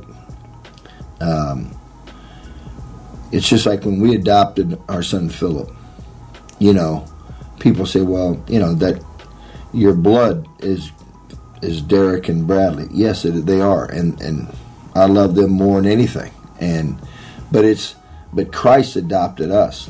um, 1.22 1.76
it's 3.32 3.48
just 3.48 3.66
like 3.66 3.84
when 3.84 4.00
we 4.00 4.16
adopted 4.16 4.80
our 4.88 5.04
son 5.04 5.30
Philip. 5.30 5.72
You 6.60 6.74
know, 6.74 7.06
people 7.60 7.86
say, 7.86 8.02
well, 8.02 8.44
you 8.48 8.60
know 8.60 8.74
that 8.76 9.04
your 9.74 9.94
blood 9.94 10.48
is 10.60 10.92
is 11.62 11.82
Derek 11.82 12.30
and 12.30 12.48
Bradley. 12.48 12.88
Yes, 12.92 13.26
it, 13.26 13.46
they 13.46 13.62
are, 13.62 13.86
and 13.86 14.20
and 14.22 14.54
I 14.96 15.06
love 15.06 15.36
them 15.36 15.52
more 15.52 15.82
than 15.82 15.92
anything. 15.92 16.32
And 16.60 17.00
but 17.52 17.66
it's 17.66 17.96
but 18.34 18.52
Christ 18.52 18.96
adopted 18.96 19.52
us. 19.52 19.90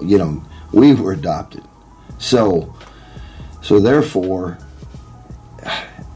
You 0.00 0.18
know, 0.18 0.44
we 0.72 0.94
were 0.94 1.12
adopted. 1.12 1.64
So 2.18 2.75
so 3.66 3.80
therefore, 3.80 4.58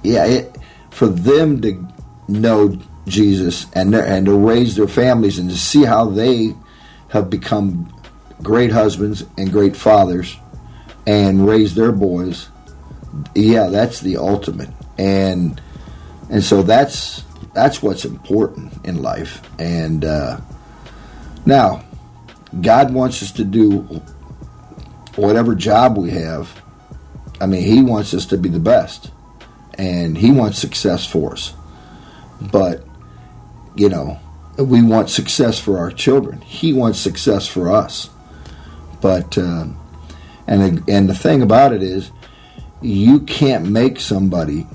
yeah, 0.04 0.25
it, 0.25 0.57
for 0.92 1.09
them 1.09 1.61
to 1.62 1.85
know 2.28 2.78
Jesus 3.09 3.66
and 3.73 3.92
and 3.92 4.26
to 4.26 4.38
raise 4.38 4.76
their 4.76 4.87
families 4.87 5.40
and 5.40 5.50
to 5.50 5.57
see 5.57 5.83
how 5.83 6.04
they 6.04 6.54
have 7.09 7.28
become 7.28 7.92
great 8.40 8.71
husbands 8.71 9.25
and 9.37 9.50
great 9.50 9.75
fathers 9.75 10.37
and 11.09 11.45
raise 11.45 11.75
their 11.75 11.90
boys 11.90 12.49
yeah 13.35 13.66
that's 13.66 13.99
the 13.99 14.16
ultimate. 14.16 14.71
And 14.97 15.61
and 16.30 16.45
so 16.45 16.62
that's 16.62 17.25
that's 17.52 17.83
what's 17.83 18.04
important 18.04 18.73
in 18.87 19.02
life. 19.02 19.42
And 19.59 20.04
uh, 20.04 20.40
now 21.45 21.85
god 22.61 22.92
wants 22.95 23.25
us 23.25 23.33
to 23.33 23.45
do 23.45 23.83
whatever 25.16 25.57
job 25.57 25.97
we 25.97 26.11
have 26.11 26.49
i 27.40 27.47
mean 27.47 27.62
he 27.62 27.82
wants 27.82 28.14
us 28.14 28.26
to 28.26 28.37
be 28.37 28.49
the 28.49 28.61
best 28.61 29.11
and 29.75 30.18
he 30.18 30.30
wants 30.30 30.59
success 30.59 31.06
for 31.06 31.32
us. 31.32 31.54
But 32.40 32.85
you 33.75 33.88
know 33.88 34.18
we 34.56 34.82
want 34.82 35.09
success 35.09 35.59
for 35.59 35.78
our 35.78 35.90
children. 35.90 36.40
He 36.42 36.73
wants 36.73 36.99
success 36.99 37.47
for 37.47 37.70
us. 37.70 38.11
But 39.00 39.38
um, 39.38 39.78
and 40.47 40.87
and 40.88 41.09
the 41.09 41.14
thing 41.14 41.42
about 41.42 41.73
it 41.73 41.82
is, 41.82 42.11
you 42.82 43.20
can't 43.20 43.70
make 43.70 44.00
somebody, 44.00 44.66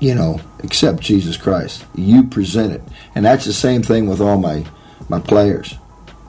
you 0.00 0.14
know, 0.14 0.40
accept 0.62 1.00
Jesus 1.00 1.36
Christ. 1.36 1.84
You 1.94 2.24
present 2.24 2.72
it, 2.72 2.82
and 3.14 3.24
that's 3.24 3.44
the 3.44 3.52
same 3.52 3.82
thing 3.82 4.08
with 4.08 4.20
all 4.20 4.38
my 4.38 4.64
my 5.08 5.20
players, 5.20 5.74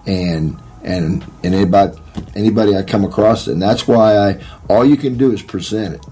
and 0.05 0.59
and 0.83 1.23
and 1.43 1.55
anybody 1.55 1.98
anybody 2.35 2.75
I 2.75 2.83
come 2.83 3.03
across, 3.03 3.47
and 3.47 3.61
that's 3.61 3.87
why 3.87 4.17
I 4.17 4.43
all 4.69 4.85
you 4.85 4.97
can 4.97 5.17
do 5.17 5.31
is 5.31 5.41
present 5.41 5.95
it, 5.95 6.05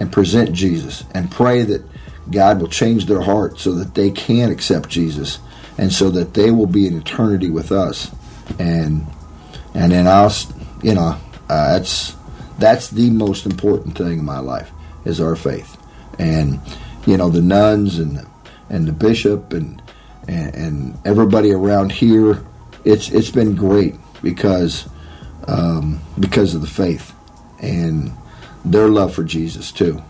and 0.00 0.12
present 0.12 0.52
Jesus, 0.52 1.04
and 1.14 1.30
pray 1.30 1.62
that 1.62 1.82
God 2.30 2.60
will 2.60 2.68
change 2.68 3.06
their 3.06 3.20
heart 3.20 3.58
so 3.58 3.72
that 3.72 3.94
they 3.94 4.10
can 4.10 4.50
accept 4.50 4.88
Jesus, 4.88 5.38
and 5.78 5.92
so 5.92 6.10
that 6.10 6.34
they 6.34 6.50
will 6.50 6.66
be 6.66 6.86
in 6.86 6.96
eternity 6.96 7.50
with 7.50 7.72
us, 7.72 8.10
and 8.58 9.06
and 9.74 9.92
then 9.92 10.06
I'll, 10.06 10.32
you 10.82 10.94
know, 10.94 11.18
uh, 11.48 11.72
that's 11.72 12.16
that's 12.58 12.90
the 12.90 13.10
most 13.10 13.46
important 13.46 13.96
thing 13.96 14.18
in 14.18 14.24
my 14.24 14.38
life 14.38 14.70
is 15.04 15.20
our 15.20 15.36
faith, 15.36 15.76
and 16.18 16.60
you 17.06 17.16
know 17.16 17.28
the 17.28 17.42
nuns 17.42 17.98
and 17.98 18.26
and 18.70 18.86
the 18.86 18.92
bishop 18.92 19.52
and 19.52 19.82
and, 20.28 20.54
and 20.54 20.98
everybody 21.04 21.52
around 21.52 21.92
here. 21.92 22.44
It's 22.84 23.10
it's 23.10 23.30
been 23.30 23.54
great 23.54 23.94
because 24.22 24.88
um, 25.48 26.00
because 26.18 26.54
of 26.54 26.60
the 26.60 26.66
faith 26.66 27.12
and 27.60 28.12
their 28.64 28.88
love 28.88 29.14
for 29.14 29.24
Jesus 29.24 29.72
too. 29.72 30.02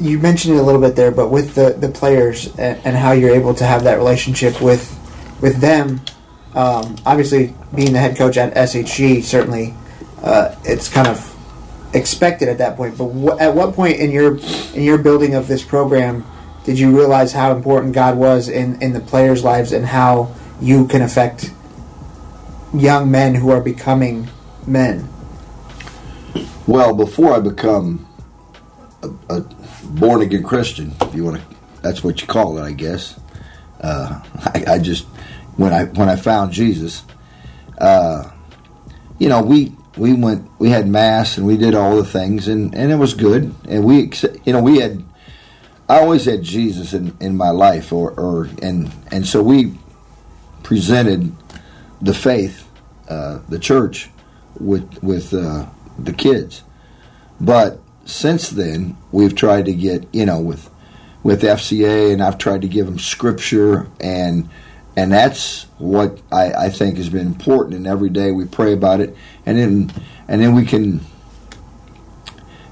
You 0.00 0.18
mentioned 0.18 0.54
it 0.54 0.58
a 0.58 0.62
little 0.62 0.80
bit 0.80 0.94
there, 0.94 1.10
but 1.10 1.28
with 1.28 1.54
the, 1.54 1.70
the 1.70 1.88
players 1.88 2.46
and, 2.56 2.80
and 2.84 2.96
how 2.96 3.12
you're 3.12 3.34
able 3.34 3.54
to 3.54 3.64
have 3.64 3.84
that 3.84 3.96
relationship 3.96 4.60
with 4.60 4.94
with 5.40 5.60
them 5.60 6.00
um, 6.54 6.96
obviously, 7.04 7.54
being 7.74 7.92
the 7.92 7.98
head 7.98 8.16
coach 8.16 8.36
at 8.36 8.54
SHG, 8.54 9.22
certainly 9.22 9.74
uh, 10.22 10.54
it's 10.64 10.88
kind 10.88 11.06
of 11.06 11.34
expected 11.94 12.48
at 12.48 12.58
that 12.58 12.76
point. 12.76 12.96
But 12.98 13.40
at 13.40 13.54
what 13.54 13.74
point 13.74 14.00
in 14.00 14.10
your 14.10 14.38
in 14.74 14.82
your 14.82 14.98
building 14.98 15.34
of 15.34 15.46
this 15.46 15.62
program 15.62 16.26
did 16.64 16.78
you 16.78 16.96
realize 16.96 17.32
how 17.32 17.54
important 17.54 17.94
God 17.94 18.16
was 18.16 18.48
in, 18.48 18.82
in 18.82 18.92
the 18.92 19.00
players' 19.00 19.44
lives 19.44 19.72
and 19.72 19.86
how 19.86 20.34
you 20.60 20.86
can 20.86 21.02
affect 21.02 21.52
young 22.74 23.10
men 23.10 23.34
who 23.34 23.50
are 23.50 23.60
becoming 23.60 24.28
men? 24.66 25.08
Well, 26.66 26.94
before 26.94 27.34
I 27.34 27.40
become 27.40 28.06
a, 29.02 29.10
a 29.30 29.40
born 29.84 30.22
again 30.22 30.42
Christian, 30.42 30.94
if 31.00 31.14
you 31.14 31.24
want 31.24 31.40
to, 31.40 31.56
that's 31.82 32.04
what 32.04 32.20
you 32.20 32.26
call 32.26 32.58
it, 32.58 32.62
I 32.62 32.72
guess. 32.72 33.18
Uh, 33.80 34.22
I, 34.54 34.64
I 34.74 34.78
just 34.78 35.06
when 35.56 35.72
I 35.72 35.84
when 35.84 36.08
I 36.08 36.16
found 36.16 36.52
Jesus, 36.52 37.04
uh, 37.78 38.30
you 39.18 39.28
know, 39.28 39.42
we 39.42 39.74
we 39.96 40.14
went 40.14 40.48
we 40.58 40.70
had 40.70 40.88
mass 40.88 41.36
and 41.36 41.46
we 41.46 41.56
did 41.56 41.74
all 41.74 41.96
the 41.96 42.04
things 42.04 42.48
and 42.48 42.74
and 42.74 42.92
it 42.92 42.96
was 42.96 43.14
good 43.14 43.54
and 43.68 43.84
we 43.84 44.10
you 44.44 44.52
know 44.52 44.62
we 44.62 44.78
had 44.78 45.04
I 45.88 46.00
always 46.00 46.26
had 46.26 46.42
Jesus 46.42 46.92
in, 46.92 47.16
in 47.18 47.36
my 47.36 47.50
life 47.50 47.92
or, 47.92 48.12
or 48.12 48.48
and 48.62 48.92
and 49.10 49.26
so 49.26 49.42
we 49.42 49.74
presented 50.62 51.32
the 52.00 52.14
faith 52.14 52.68
uh, 53.08 53.40
the 53.48 53.58
church 53.58 54.10
with 54.58 55.02
with 55.02 55.32
uh, 55.32 55.66
the 55.98 56.12
kids 56.12 56.62
but 57.40 57.80
since 58.04 58.48
then 58.50 58.96
we've 59.12 59.34
tried 59.34 59.64
to 59.64 59.72
get 59.72 60.06
you 60.12 60.26
know 60.26 60.40
with 60.40 60.70
with 61.22 61.42
FCA 61.42 62.12
and 62.12 62.22
I've 62.22 62.38
tried 62.38 62.62
to 62.62 62.68
give 62.68 62.86
them 62.86 62.98
scripture 62.98 63.88
and 64.00 64.48
and 64.98 65.12
that's 65.12 65.66
what 65.78 66.20
I, 66.32 66.52
I, 66.52 66.70
think 66.70 66.96
has 66.96 67.08
been 67.08 67.28
important. 67.28 67.76
And 67.76 67.86
every 67.86 68.10
day 68.10 68.32
we 68.32 68.46
pray 68.46 68.72
about 68.72 68.98
it, 68.98 69.16
and 69.46 69.56
then 69.56 69.92
and 70.26 70.42
then 70.42 70.56
we 70.56 70.64
can, 70.64 71.02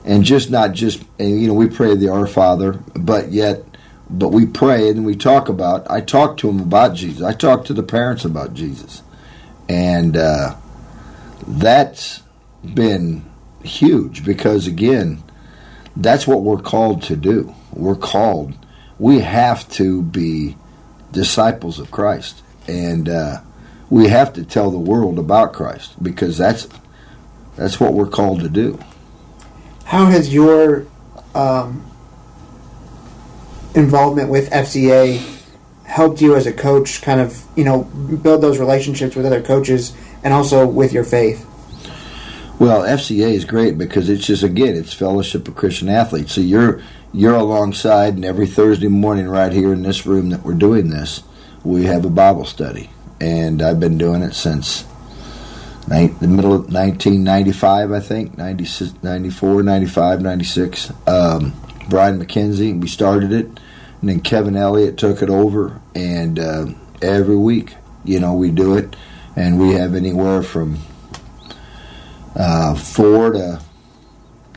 and 0.05 0.25
just 0.25 0.51
not 0.51 0.73
just 0.73 1.05
and 1.21 1.41
you 1.41 1.47
know 1.47 1.55
we 1.55 1.69
pray 1.69 1.95
the 1.95 2.09
Our 2.09 2.27
Father, 2.27 2.81
but 2.95 3.31
yet, 3.31 3.63
but 4.11 4.31
we 4.31 4.45
pray 4.45 4.89
and 4.89 5.07
we 5.07 5.15
talk 5.15 5.49
about. 5.49 5.89
I 5.89 6.01
talk 6.01 6.37
to 6.39 6.49
them 6.49 6.59
about 6.59 6.95
Jesus. 6.97 7.23
I 7.23 7.33
talk 7.33 7.65
to 7.67 7.73
the 7.73 7.85
parents 7.85 8.25
about 8.25 8.55
Jesus, 8.55 9.03
and 9.69 10.17
uh, 10.17 10.57
that's 11.47 12.23
been 12.65 13.25
huge 13.63 14.25
because 14.25 14.67
again, 14.67 15.23
that's 15.97 16.27
what 16.27 16.43
we're 16.43 16.61
called 16.61 17.03
to 17.05 17.17
do. 17.17 17.55
We're 17.73 17.97
called. 17.97 18.55
We 18.99 19.21
have 19.21 19.69
to 19.71 20.03
be 20.03 20.57
disciples 21.13 21.79
of 21.79 21.91
Christ, 21.91 22.43
and 22.67 23.09
uh, 23.09 23.41
we 23.91 24.09
have 24.09 24.33
to 24.35 24.45
tell 24.45 24.71
the 24.71 24.79
world 24.79 25.19
about 25.19 25.53
Christ 25.53 26.03
because 26.03 26.39
that's 26.39 26.69
that's 27.57 27.81
what 27.81 27.95
we're 27.95 28.09
called 28.09 28.41
to 28.41 28.49
do. 28.49 28.79
How 29.85 30.07
has 30.07 30.33
your 30.33 30.87
um, 31.35 31.85
involvement 33.75 34.31
with 34.31 34.51
FCA 34.51 35.36
helped 35.87 36.21
you 36.21 36.35
as 36.35 36.47
a 36.47 36.53
coach, 36.53 37.01
kind 37.03 37.21
of 37.21 37.45
you 37.57 37.65
know 37.65 37.85
build 37.85 38.43
those 38.43 38.59
relationships 38.59 39.17
with 39.17 39.25
other 39.25 39.43
coaches 39.43 39.97
and 40.23 40.35
also 40.35 40.67
with 40.67 40.93
your 40.93 41.05
faith? 41.05 41.47
Well, 42.59 42.83
FCA 42.83 43.33
is 43.33 43.45
great 43.45 43.77
because 43.77 44.09
it's 44.09 44.27
just 44.27 44.43
again 44.43 44.77
it's 44.77 44.93
Fellowship 44.93 45.49
of 45.49 45.57
Christian 45.57 45.89
Athletes. 45.89 46.33
So 46.33 46.41
you're 46.41 46.83
you're 47.13 47.35
alongside, 47.35 48.15
and 48.15 48.25
every 48.25 48.47
Thursday 48.47 48.89
morning, 48.89 49.29
right 49.29 49.53
here 49.53 49.73
in 49.73 49.83
this 49.83 50.05
room 50.05 50.31
that 50.31 50.43
we're 50.43 50.55
doing 50.55 50.91
this, 50.91 51.23
we 51.65 51.85
have 51.85 52.05
a 52.05 52.11
Bible 52.11 52.45
study. 52.45 52.91
And 53.19 53.63
I've 53.63 53.81
been 53.81 53.97
doing 53.97 54.21
it 54.21 54.35
since 54.35 54.85
the 55.89 56.29
middle 56.29 56.53
of 56.53 56.73
1995, 56.73 57.93
I 57.93 58.01
think, 58.01 58.37
96, 58.37 59.03
94, 59.03 59.63
95, 59.63 60.21
96. 60.21 60.93
Um, 61.07 61.55
Brian 61.89 62.23
McKenzie, 62.23 62.79
we 62.79 62.89
started 62.89 63.33
it, 63.33 63.61
and 64.01 64.09
then 64.09 64.21
Kevin 64.21 64.57
Elliott 64.57 64.99
took 64.99 65.23
it 65.23 65.31
over, 65.31 65.81
and 65.95 66.39
uh, 66.39 66.67
every 67.03 67.37
week, 67.37 67.75
you 68.05 68.21
know, 68.21 68.35
we 68.35 68.51
do 68.51 68.77
it, 68.77 68.95
and 69.35 69.59
we 69.59 69.73
have 69.73 69.95
anywhere 69.95 70.43
from 70.43 70.79
uh, 72.35 72.75
four 72.75 73.33
to 73.33 73.61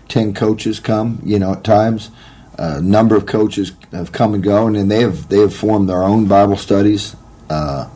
ten 0.08 0.34
coaches 0.34 0.80
come, 0.80 1.22
you 1.24 1.40
know, 1.40 1.54
at 1.54 1.64
times. 1.64 2.12
A 2.58 2.82
number 2.82 3.16
of 3.16 3.26
coaches 3.26 3.72
have 3.94 4.12
come 4.12 4.34
and 4.34 4.44
gone, 4.44 4.76
and 4.76 4.92
they 4.92 5.00
have 5.00 5.30
they 5.30 5.40
have 5.40 5.56
formed 5.56 5.88
their 5.88 6.04
own 6.04 6.28
Bible 6.28 6.58
studies. 6.58 7.16
Uh, 7.50 7.90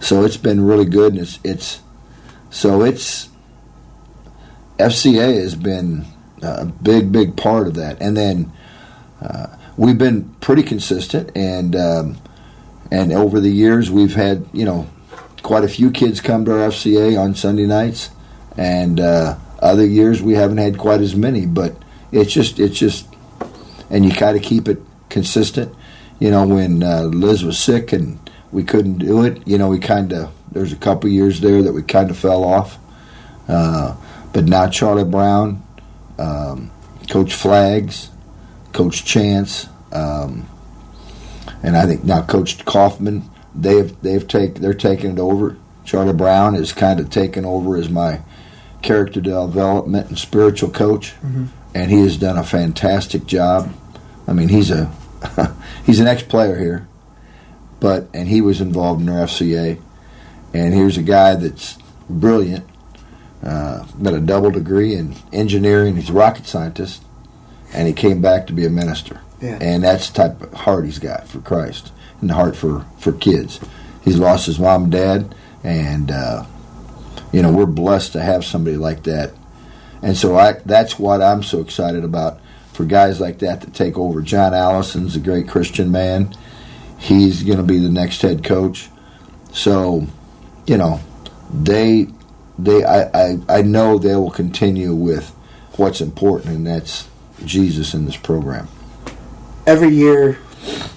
so 0.00 0.24
it's 0.24 0.38
been 0.38 0.64
really 0.64 0.86
good, 0.86 1.12
and 1.12 1.22
it's 1.22 1.38
it's 1.44 1.80
so 2.50 2.82
it's 2.82 3.28
FCA 4.78 5.40
has 5.42 5.54
been 5.54 6.06
a 6.40 6.64
big 6.64 7.12
big 7.12 7.36
part 7.36 7.66
of 7.66 7.74
that, 7.74 8.00
and 8.00 8.16
then 8.16 8.50
uh, 9.20 9.48
we've 9.78 9.96
been 9.96 10.28
pretty 10.40 10.62
consistent, 10.62 11.30
and 11.34 11.74
um, 11.74 12.18
and 12.90 13.12
over 13.12 13.40
the 13.40 13.50
years 13.50 13.90
we've 13.90 14.14
had 14.14 14.46
you 14.52 14.66
know 14.66 14.86
quite 15.42 15.64
a 15.64 15.68
few 15.68 15.90
kids 15.90 16.20
come 16.20 16.44
to 16.44 16.52
our 16.52 16.68
FCA 16.68 17.18
on 17.18 17.34
Sunday 17.34 17.64
nights, 17.64 18.10
and 18.58 19.00
uh, 19.00 19.38
other 19.60 19.86
years 19.86 20.20
we 20.20 20.34
haven't 20.34 20.58
had 20.58 20.76
quite 20.76 21.00
as 21.00 21.16
many, 21.16 21.46
but 21.46 21.74
it's 22.12 22.32
just 22.32 22.58
it's 22.58 22.78
just 22.78 23.06
and 23.88 24.04
you 24.04 24.10
kind 24.10 24.36
of 24.36 24.42
keep 24.42 24.68
it 24.68 24.82
consistent. 25.08 25.74
You 26.18 26.30
know, 26.32 26.46
when 26.46 26.82
uh, 26.82 27.02
Liz 27.04 27.44
was 27.44 27.58
sick 27.58 27.92
and 27.92 28.18
we 28.50 28.64
couldn't 28.64 28.98
do 28.98 29.24
it, 29.24 29.46
you 29.46 29.56
know, 29.56 29.68
we 29.68 29.78
kind 29.78 30.12
of 30.12 30.32
there's 30.50 30.72
a 30.72 30.76
couple 30.76 31.08
years 31.08 31.40
there 31.40 31.62
that 31.62 31.72
we 31.72 31.82
kind 31.82 32.10
of 32.10 32.18
fell 32.18 32.44
off, 32.44 32.78
Uh, 33.48 33.94
but 34.32 34.44
now 34.44 34.68
Charlie 34.68 35.04
Brown, 35.04 35.62
um, 36.18 36.70
Coach 37.08 37.32
Flags, 37.32 38.10
Coach 38.72 39.04
Chance, 39.04 39.68
um, 39.92 40.48
and 41.62 41.76
I 41.76 41.86
think 41.86 42.04
now 42.04 42.22
Coach 42.22 42.64
Kaufman. 42.64 43.28
They've 43.54 44.00
they've 44.02 44.26
take 44.26 44.56
they're 44.56 44.74
taking 44.74 45.12
it 45.12 45.18
over. 45.18 45.56
Charlie 45.84 46.12
Brown 46.12 46.54
is 46.54 46.72
kind 46.72 47.00
of 47.00 47.10
taken 47.10 47.44
over 47.44 47.76
as 47.76 47.88
my 47.88 48.20
character 48.82 49.20
development 49.20 50.08
and 50.08 50.18
spiritual 50.18 50.70
coach, 50.70 51.14
mm-hmm. 51.14 51.46
and 51.74 51.90
he 51.90 52.00
has 52.00 52.16
done 52.16 52.36
a 52.36 52.44
fantastic 52.44 53.26
job. 53.26 53.72
I 54.26 54.32
mean, 54.32 54.48
he's 54.48 54.70
a 54.70 54.92
he's 55.84 56.00
an 56.00 56.06
ex-player 56.06 56.58
here, 56.58 56.86
but 57.80 58.08
and 58.14 58.28
he 58.28 58.40
was 58.40 58.60
involved 58.60 59.00
in 59.00 59.08
our 59.08 59.26
FCA, 59.26 59.80
and 60.52 60.74
here's 60.74 60.98
a 60.98 61.02
guy 61.02 61.34
that's 61.34 61.78
brilliant, 62.08 62.66
uh, 63.42 63.84
got 64.02 64.14
a 64.14 64.20
double 64.20 64.50
degree 64.50 64.94
in 64.94 65.16
engineering. 65.32 65.96
He's 65.96 66.10
a 66.10 66.14
rocket 66.14 66.46
scientist, 66.46 67.02
and 67.72 67.86
he 67.86 67.94
came 67.94 68.20
back 68.20 68.46
to 68.46 68.52
be 68.52 68.66
a 68.66 68.70
minister. 68.70 69.20
Yeah. 69.40 69.58
And 69.60 69.84
that's 69.84 70.10
the 70.10 70.28
type 70.28 70.42
of 70.42 70.52
heart 70.52 70.84
he's 70.84 70.98
got 70.98 71.28
for 71.28 71.40
Christ 71.40 71.92
and 72.20 72.30
the 72.30 72.34
heart 72.34 72.56
for, 72.56 72.84
for 72.98 73.12
kids. 73.12 73.60
He's 74.02 74.18
lost 74.18 74.46
his 74.46 74.58
mom 74.58 74.84
and 74.84 74.92
dad, 74.92 75.34
and 75.62 76.10
uh, 76.10 76.44
you 77.32 77.42
know 77.42 77.52
we're 77.52 77.66
blessed 77.66 78.12
to 78.12 78.22
have 78.22 78.44
somebody 78.44 78.76
like 78.76 79.02
that. 79.04 79.32
And 80.02 80.16
so 80.16 80.36
I, 80.36 80.52
that's 80.64 80.98
what 80.98 81.20
I'm 81.20 81.42
so 81.42 81.60
excited 81.60 82.04
about 82.04 82.40
for 82.72 82.84
guys 82.84 83.20
like 83.20 83.40
that 83.40 83.60
to 83.62 83.70
take 83.70 83.98
over. 83.98 84.22
John 84.22 84.54
Allison's 84.54 85.16
a 85.16 85.20
great 85.20 85.48
Christian 85.48 85.90
man. 85.90 86.34
He's 86.98 87.42
going 87.42 87.58
to 87.58 87.64
be 87.64 87.78
the 87.78 87.90
next 87.90 88.22
head 88.22 88.44
coach. 88.44 88.88
So, 89.52 90.06
you 90.66 90.76
know, 90.76 91.00
they 91.52 92.06
they 92.58 92.84
I, 92.84 93.02
I, 93.12 93.38
I 93.48 93.62
know 93.62 93.98
they 93.98 94.14
will 94.14 94.30
continue 94.30 94.94
with 94.94 95.30
what's 95.76 96.00
important, 96.00 96.54
and 96.54 96.66
that's 96.66 97.07
Jesus 97.44 97.94
in 97.94 98.04
this 98.04 98.16
program. 98.16 98.68
Every 99.66 99.94
year 99.94 100.38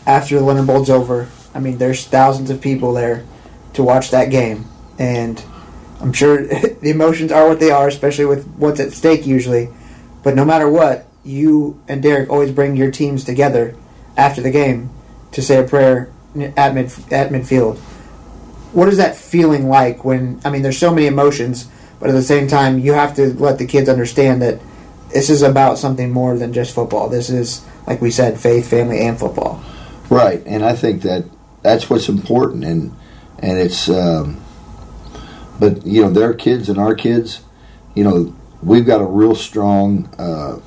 after 0.05 0.39
the 0.39 0.45
Leonard 0.45 0.67
Bowl's 0.67 0.89
over, 0.89 1.29
I 1.53 1.59
mean, 1.59 1.77
there's 1.77 2.05
thousands 2.05 2.49
of 2.49 2.61
people 2.61 2.93
there 2.93 3.25
to 3.73 3.83
watch 3.83 4.11
that 4.11 4.29
game, 4.29 4.65
and 4.97 5.43
I'm 5.99 6.13
sure 6.13 6.45
the 6.45 6.89
emotions 6.89 7.31
are 7.31 7.47
what 7.47 7.59
they 7.59 7.71
are, 7.71 7.87
especially 7.87 8.25
with 8.25 8.47
what's 8.55 8.79
at 8.79 8.93
stake 8.93 9.25
usually. 9.25 9.69
But 10.23 10.35
no 10.35 10.45
matter 10.45 10.69
what, 10.69 11.07
you 11.23 11.81
and 11.87 12.01
Derek 12.01 12.29
always 12.29 12.51
bring 12.51 12.75
your 12.75 12.91
teams 12.91 13.23
together 13.23 13.75
after 14.17 14.41
the 14.41 14.51
game 14.51 14.89
to 15.31 15.41
say 15.41 15.63
a 15.63 15.67
prayer 15.67 16.11
at 16.57 16.73
mid 16.73 16.85
at 17.11 17.31
midfield. 17.31 17.77
What 18.73 18.87
is 18.87 18.97
that 18.97 19.15
feeling 19.15 19.67
like 19.67 20.05
when 20.05 20.39
I 20.45 20.49
mean 20.49 20.61
there's 20.61 20.77
so 20.77 20.93
many 20.93 21.07
emotions, 21.07 21.69
but 21.99 22.09
at 22.09 22.13
the 22.13 22.21
same 22.21 22.47
time 22.47 22.79
you 22.79 22.93
have 22.93 23.15
to 23.15 23.33
let 23.33 23.57
the 23.57 23.65
kids 23.65 23.89
understand 23.89 24.41
that 24.41 24.59
this 25.13 25.29
is 25.29 25.41
about 25.41 25.77
something 25.77 26.11
more 26.11 26.37
than 26.37 26.53
just 26.53 26.73
football. 26.73 27.09
This 27.09 27.29
is 27.29 27.65
like 27.87 28.01
we 28.01 28.11
said, 28.11 28.39
faith, 28.39 28.69
family, 28.69 29.01
and 29.01 29.19
football. 29.19 29.63
Right, 30.09 30.41
and 30.45 30.63
I 30.63 30.75
think 30.75 31.01
that 31.03 31.25
that's 31.61 31.89
what's 31.89 32.09
important, 32.09 32.63
and 32.63 32.95
and 33.39 33.57
it's, 33.57 33.89
um, 33.89 34.41
but 35.59 35.85
you 35.85 36.01
know, 36.01 36.09
their 36.09 36.33
kids 36.33 36.69
and 36.69 36.77
our 36.77 36.95
kids, 36.95 37.41
you 37.95 38.03
know, 38.03 38.35
we've 38.61 38.85
got 38.85 39.01
a 39.01 39.05
real 39.05 39.35
strong 39.35 40.13
uh, 40.17 40.59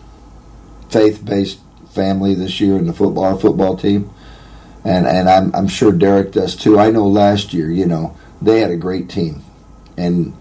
faith-based 0.91 1.61
family 1.93 2.35
this 2.35 2.61
year 2.61 2.77
in 2.77 2.87
the 2.87 2.93
football 2.93 3.25
our 3.25 3.39
football 3.39 3.77
team, 3.77 4.11
and 4.85 5.07
and 5.07 5.29
I'm 5.29 5.55
I'm 5.55 5.69
sure 5.69 5.93
Derek 5.93 6.33
does 6.33 6.57
too. 6.57 6.79
I 6.79 6.91
know 6.91 7.07
last 7.07 7.53
year, 7.53 7.71
you 7.71 7.87
know, 7.87 8.17
they 8.43 8.61
had 8.61 8.71
a 8.71 8.77
great 8.77 9.09
team, 9.09 9.43
and 9.97 10.37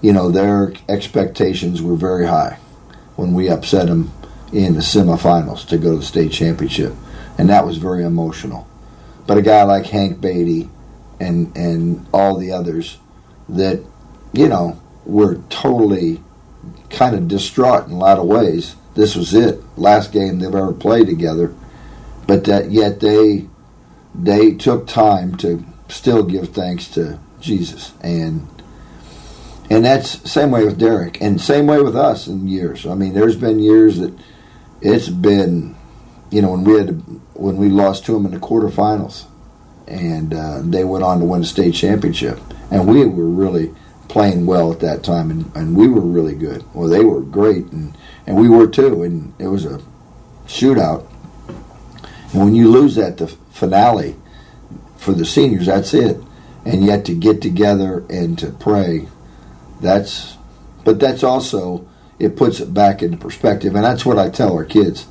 you 0.00 0.12
know 0.12 0.30
their 0.30 0.74
expectations 0.88 1.80
were 1.80 1.96
very 1.96 2.26
high 2.26 2.58
when 3.16 3.34
we 3.34 3.48
upset 3.48 3.86
them 3.86 4.12
in 4.52 4.74
the 4.74 4.80
semifinals 4.80 5.66
to 5.68 5.78
go 5.78 5.92
to 5.92 5.98
the 5.98 6.04
state 6.04 6.32
championship, 6.32 6.92
and 7.38 7.48
that 7.48 7.64
was 7.64 7.78
very 7.78 8.04
emotional. 8.04 8.68
But 9.26 9.38
a 9.38 9.42
guy 9.42 9.62
like 9.62 9.86
Hank 9.86 10.20
Beatty 10.20 10.68
and 11.20 11.56
and 11.56 12.06
all 12.12 12.36
the 12.36 12.52
others 12.52 12.98
that 13.48 13.82
you 14.32 14.48
know 14.48 14.80
were 15.04 15.36
totally 15.48 16.22
kind 16.90 17.14
of 17.14 17.28
distraught 17.28 17.86
in 17.86 17.92
a 17.92 17.98
lot 17.98 18.18
of 18.18 18.26
ways. 18.26 18.76
This 18.94 19.16
was 19.16 19.32
it, 19.32 19.62
last 19.78 20.12
game 20.12 20.38
they've 20.38 20.54
ever 20.54 20.72
played 20.72 21.06
together, 21.06 21.54
but 22.26 22.44
that 22.44 22.70
yet 22.70 23.00
they 23.00 23.46
they 24.14 24.52
took 24.52 24.86
time 24.86 25.36
to 25.36 25.64
still 25.88 26.22
give 26.22 26.50
thanks 26.50 26.88
to 26.88 27.18
Jesus 27.40 27.92
and 28.02 28.46
and 29.72 29.86
that's 29.86 30.30
same 30.30 30.50
way 30.50 30.66
with 30.66 30.78
Derek 30.78 31.18
and 31.22 31.40
same 31.40 31.66
way 31.66 31.80
with 31.80 31.96
us 31.96 32.26
in 32.26 32.46
years. 32.46 32.84
I 32.84 32.94
mean, 32.94 33.14
there's 33.14 33.36
been 33.36 33.58
years 33.58 33.98
that 34.00 34.12
it's 34.82 35.08
been, 35.08 35.74
you 36.30 36.42
know, 36.42 36.50
when 36.50 36.64
we 36.64 36.74
had 36.74 36.90
when 37.32 37.56
we 37.56 37.70
lost 37.70 38.04
to 38.04 38.12
them 38.12 38.26
in 38.26 38.32
the 38.32 38.38
quarterfinals, 38.38 39.24
and 39.88 40.34
uh, 40.34 40.60
they 40.62 40.84
went 40.84 41.04
on 41.04 41.20
to 41.20 41.24
win 41.24 41.40
the 41.40 41.46
state 41.46 41.72
championship, 41.72 42.38
and 42.70 42.86
we 42.86 43.06
were 43.06 43.26
really 43.26 43.74
playing 44.08 44.44
well 44.44 44.70
at 44.70 44.80
that 44.80 45.02
time, 45.02 45.30
and, 45.30 45.50
and 45.56 45.74
we 45.74 45.88
were 45.88 46.02
really 46.02 46.34
good. 46.34 46.62
Well, 46.74 46.88
they 46.88 47.02
were 47.02 47.22
great, 47.22 47.64
and 47.72 47.96
and 48.26 48.36
we 48.36 48.50
were 48.50 48.66
too, 48.66 49.02
and 49.02 49.32
it 49.38 49.46
was 49.46 49.64
a 49.64 49.80
shootout. 50.46 51.06
And 52.34 52.44
when 52.44 52.54
you 52.54 52.70
lose 52.70 52.96
that 52.96 53.16
the 53.16 53.28
finale 53.28 54.16
for 54.98 55.12
the 55.12 55.24
seniors, 55.24 55.64
that's 55.64 55.94
it. 55.94 56.20
And 56.66 56.84
yet 56.84 57.06
to 57.06 57.14
get 57.14 57.40
together 57.40 58.04
and 58.10 58.38
to 58.38 58.50
pray, 58.50 59.08
that's, 59.82 60.36
but 60.84 60.98
that's 60.98 61.22
also 61.22 61.88
it 62.18 62.36
puts 62.36 62.60
it 62.60 62.72
back 62.72 63.02
into 63.02 63.16
perspective. 63.16 63.74
And 63.74 63.84
that's 63.84 64.06
what 64.06 64.18
I 64.18 64.30
tell 64.30 64.54
our 64.54 64.64
kids. 64.64 65.06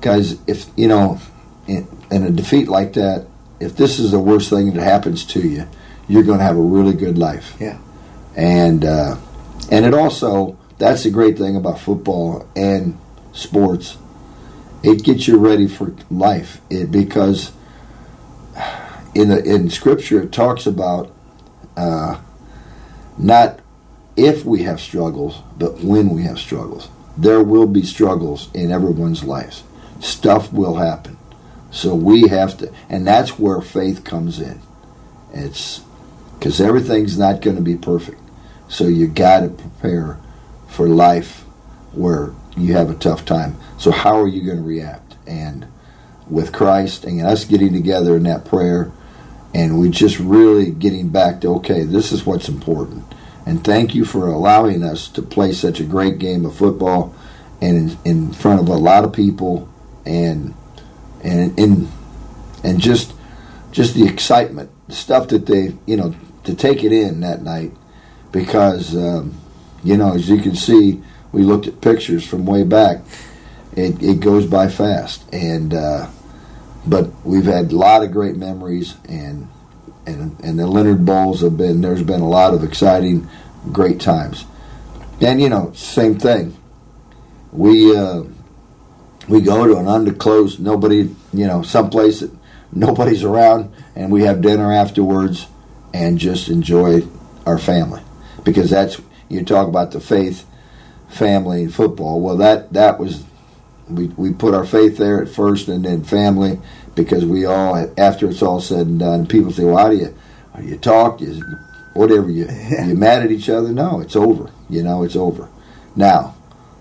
Guys, 0.00 0.38
if, 0.46 0.66
you 0.76 0.88
know, 0.88 1.20
in, 1.66 1.86
in 2.10 2.22
a 2.22 2.30
defeat 2.30 2.68
like 2.68 2.94
that, 2.94 3.26
if 3.60 3.76
this 3.76 3.98
is 3.98 4.12
the 4.12 4.20
worst 4.20 4.50
thing 4.50 4.72
that 4.72 4.82
happens 4.82 5.24
to 5.26 5.40
you, 5.40 5.66
you're 6.08 6.22
going 6.22 6.38
to 6.38 6.44
have 6.44 6.56
a 6.56 6.60
really 6.60 6.94
good 6.94 7.18
life. 7.18 7.56
Yeah. 7.58 7.78
And, 8.36 8.84
uh, 8.84 9.16
and 9.70 9.84
it 9.84 9.94
also, 9.94 10.58
that's 10.78 11.02
the 11.02 11.10
great 11.10 11.36
thing 11.36 11.56
about 11.56 11.80
football 11.80 12.46
and 12.54 12.98
sports. 13.32 13.96
It 14.82 15.02
gets 15.02 15.26
you 15.26 15.38
ready 15.38 15.66
for 15.66 15.94
life. 16.10 16.60
It, 16.70 16.92
because 16.92 17.52
in 19.16 19.28
the 19.30 19.42
in 19.42 19.70
Scripture 19.70 20.22
it 20.22 20.32
talks 20.32 20.66
about 20.66 21.10
uh, 21.76 22.20
not 23.18 23.60
if 24.16 24.44
we 24.44 24.62
have 24.62 24.80
struggles, 24.80 25.42
but 25.58 25.80
when 25.80 26.08
we 26.08 26.22
have 26.22 26.38
struggles. 26.38 26.88
There 27.16 27.42
will 27.42 27.66
be 27.66 27.82
struggles 27.82 28.48
in 28.54 28.70
everyone's 28.70 29.24
lives. 29.24 29.62
Stuff 30.00 30.52
will 30.52 30.76
happen. 30.76 31.16
So 31.70 31.94
we 31.94 32.28
have 32.28 32.56
to, 32.58 32.72
and 32.88 33.06
that's 33.06 33.38
where 33.38 33.60
faith 33.60 34.04
comes 34.04 34.40
in. 34.40 34.60
It's 35.32 35.82
because 36.38 36.60
everything's 36.60 37.18
not 37.18 37.42
going 37.42 37.56
to 37.56 37.62
be 37.62 37.76
perfect. 37.76 38.20
So 38.68 38.84
you 38.84 39.08
got 39.08 39.40
to 39.40 39.48
prepare 39.48 40.18
for 40.68 40.88
life 40.88 41.42
where 41.92 42.34
you 42.56 42.74
have 42.74 42.90
a 42.90 42.94
tough 42.94 43.24
time. 43.24 43.56
So 43.78 43.90
how 43.90 44.18
are 44.20 44.28
you 44.28 44.44
going 44.44 44.58
to 44.58 44.62
react? 44.62 45.16
And 45.26 45.66
with 46.28 46.52
Christ 46.52 47.04
and 47.04 47.22
us 47.22 47.44
getting 47.44 47.72
together 47.72 48.16
in 48.16 48.24
that 48.24 48.44
prayer, 48.44 48.90
and 49.54 49.78
we 49.78 49.90
just 49.90 50.18
really 50.18 50.70
getting 50.70 51.08
back 51.08 51.40
to 51.42 51.54
okay, 51.56 51.84
this 51.84 52.12
is 52.12 52.26
what's 52.26 52.48
important 52.48 53.04
and 53.46 53.64
thank 53.64 53.94
you 53.94 54.04
for 54.04 54.26
allowing 54.26 54.82
us 54.82 55.08
to 55.08 55.22
play 55.22 55.52
such 55.52 55.80
a 55.80 55.84
great 55.84 56.18
game 56.18 56.44
of 56.44 56.54
football 56.56 57.14
and 57.60 57.96
in, 58.04 58.16
in 58.16 58.32
front 58.32 58.60
of 58.60 58.68
a 58.68 58.74
lot 58.74 59.04
of 59.04 59.12
people 59.12 59.68
and 60.04 60.54
and 61.22 61.58
in 61.58 61.88
and 62.62 62.80
just 62.80 63.14
just 63.70 63.94
the 63.94 64.06
excitement, 64.06 64.70
the 64.88 64.94
stuff 64.94 65.28
that 65.28 65.46
they 65.46 65.74
you 65.86 65.96
know 65.96 66.14
to 66.44 66.54
take 66.54 66.84
it 66.84 66.92
in 66.92 67.20
that 67.20 67.42
night. 67.42 67.72
Because 68.32 68.94
um, 68.94 69.40
you 69.82 69.96
know 69.96 70.14
as 70.14 70.28
you 70.28 70.38
can 70.42 70.54
see 70.54 71.02
we 71.32 71.42
looked 71.42 71.66
at 71.66 71.80
pictures 71.80 72.26
from 72.26 72.46
way 72.46 72.64
back. 72.64 73.02
It, 73.72 74.02
it 74.02 74.20
goes 74.20 74.46
by 74.46 74.68
fast. 74.68 75.22
And 75.34 75.74
uh, 75.74 76.08
but 76.86 77.10
we've 77.24 77.44
had 77.44 77.72
a 77.72 77.76
lot 77.76 78.02
of 78.02 78.10
great 78.10 78.36
memories 78.36 78.96
and 79.08 79.48
and 80.06 80.38
and 80.42 80.58
the 80.58 80.66
Leonard 80.66 81.04
Bowls 81.04 81.40
have 81.42 81.56
been 81.56 81.80
there's 81.80 82.02
been 82.02 82.20
a 82.20 82.28
lot 82.28 82.54
of 82.54 82.64
exciting, 82.64 83.28
great 83.72 84.00
times. 84.00 84.44
And 85.20 85.40
you 85.40 85.48
know, 85.48 85.72
same 85.74 86.18
thing. 86.18 86.56
We 87.52 87.96
uh, 87.96 88.24
we 89.28 89.40
go 89.40 89.66
to 89.66 89.76
an 89.78 89.88
undisclosed 89.88 90.60
nobody 90.60 91.14
you 91.32 91.46
know 91.46 91.62
someplace 91.62 92.20
that 92.20 92.30
nobody's 92.72 93.24
around, 93.24 93.72
and 93.94 94.10
we 94.10 94.22
have 94.22 94.40
dinner 94.40 94.72
afterwards, 94.72 95.46
and 95.92 96.18
just 96.18 96.48
enjoy 96.48 97.02
our 97.46 97.58
family 97.58 98.02
because 98.44 98.70
that's 98.70 99.00
you 99.28 99.44
talk 99.44 99.68
about 99.68 99.90
the 99.90 100.00
faith, 100.00 100.46
family, 101.08 101.64
and 101.64 101.74
football. 101.74 102.20
Well, 102.20 102.36
that 102.36 102.72
that 102.72 102.98
was 102.98 103.24
we 103.88 104.06
we 104.08 104.32
put 104.32 104.54
our 104.54 104.64
faith 104.64 104.96
there 104.98 105.22
at 105.22 105.28
first, 105.28 105.68
and 105.68 105.84
then 105.84 106.04
family 106.04 106.60
because 106.94 107.24
we 107.24 107.44
all 107.44 107.92
after 107.96 108.28
it's 108.28 108.42
all 108.42 108.60
said 108.60 108.86
and 108.86 108.98
done, 108.98 109.26
people 109.26 109.52
say, 109.52 109.64
"Well, 109.64 109.76
how 109.76 109.90
do 109.90 109.96
you 109.96 110.14
how 110.52 110.60
do 110.60 110.66
you 110.66 110.76
talk? 110.76 111.20
You 111.20 111.42
whatever 111.94 112.28
you 112.30 112.46
you 112.84 112.94
mad 112.94 113.22
at 113.22 113.30
each 113.30 113.48
other. 113.48 113.72
No, 113.72 114.00
it's 114.00 114.16
over. 114.16 114.50
You 114.68 114.82
know, 114.82 115.02
it's 115.02 115.16
over. 115.16 115.48
Now, 115.94 116.34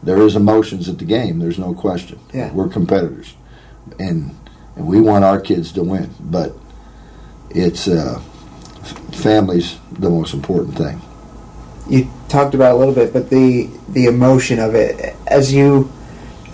there 0.03 0.17
is 0.19 0.35
emotions 0.35 0.89
at 0.89 0.99
the 0.99 1.05
game. 1.05 1.39
There's 1.39 1.59
no 1.59 1.73
question. 1.73 2.19
Yeah. 2.33 2.51
We're 2.51 2.67
competitors, 2.67 3.35
and 3.99 4.35
and 4.75 4.87
we 4.87 4.99
want 4.99 5.23
our 5.23 5.39
kids 5.39 5.71
to 5.73 5.83
win. 5.83 6.13
But 6.19 6.55
it's 7.49 7.87
uh, 7.87 8.19
family's 9.13 9.77
the 9.91 10.09
most 10.09 10.33
important 10.33 10.75
thing. 10.75 11.01
you 11.89 12.09
talked 12.27 12.53
about 12.53 12.71
it 12.71 12.75
a 12.75 12.77
little 12.77 12.93
bit, 12.93 13.13
but 13.13 13.29
the 13.29 13.69
the 13.89 14.05
emotion 14.05 14.59
of 14.59 14.75
it 14.75 15.15
as 15.27 15.53
you 15.53 15.91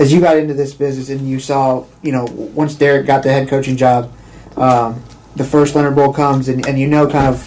as 0.01 0.11
you 0.11 0.19
got 0.19 0.35
into 0.35 0.55
this 0.55 0.73
business 0.73 1.09
and 1.09 1.29
you 1.29 1.39
saw, 1.39 1.85
you 2.01 2.11
know, 2.11 2.25
once 2.25 2.73
Derek 2.73 3.05
got 3.05 3.21
the 3.21 3.31
head 3.31 3.47
coaching 3.47 3.77
job, 3.77 4.11
um, 4.57 5.03
the 5.35 5.43
first 5.43 5.75
Leonard 5.75 5.95
Bowl 5.95 6.11
comes 6.11 6.49
and, 6.49 6.67
and 6.67 6.79
you 6.79 6.87
know 6.87 7.07
kind 7.07 7.27
of 7.27 7.41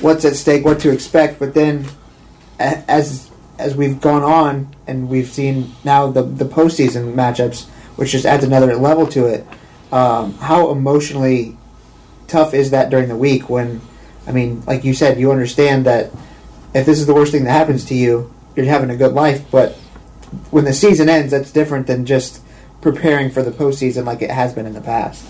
what's 0.00 0.24
at 0.24 0.34
stake, 0.34 0.64
what 0.64 0.80
to 0.80 0.90
expect, 0.90 1.38
but 1.38 1.52
then 1.52 1.84
as 2.58 3.30
as 3.58 3.76
we've 3.76 4.00
gone 4.00 4.22
on 4.22 4.74
and 4.86 5.08
we've 5.08 5.28
seen 5.28 5.70
now 5.84 6.10
the 6.10 6.22
the 6.22 6.46
postseason 6.46 7.14
matchups, 7.14 7.66
which 7.96 8.12
just 8.12 8.24
adds 8.24 8.42
another 8.42 8.74
level 8.74 9.06
to 9.08 9.26
it. 9.26 9.46
Um, 9.92 10.32
how 10.38 10.70
emotionally 10.70 11.58
tough 12.26 12.54
is 12.54 12.70
that 12.70 12.88
during 12.88 13.08
the 13.08 13.16
week 13.16 13.50
when, 13.50 13.82
I 14.26 14.32
mean, 14.32 14.62
like 14.66 14.82
you 14.82 14.94
said, 14.94 15.20
you 15.20 15.30
understand 15.30 15.84
that 15.84 16.10
if 16.72 16.86
this 16.86 16.98
is 16.98 17.06
the 17.06 17.12
worst 17.12 17.32
thing 17.32 17.44
that 17.44 17.50
happens 17.50 17.84
to 17.86 17.94
you, 17.94 18.32
you're 18.56 18.64
having 18.64 18.88
a 18.88 18.96
good 18.96 19.12
life. 19.12 19.44
But 19.50 19.76
when 20.50 20.64
the 20.64 20.72
season 20.72 21.08
ends, 21.08 21.30
that's 21.30 21.52
different 21.52 21.86
than 21.86 22.06
just 22.06 22.42
preparing 22.80 23.30
for 23.30 23.42
the 23.42 23.50
postseason 23.50 24.04
like 24.04 24.22
it 24.22 24.30
has 24.30 24.52
been 24.52 24.66
in 24.66 24.74
the 24.74 24.80
past. 24.80 25.24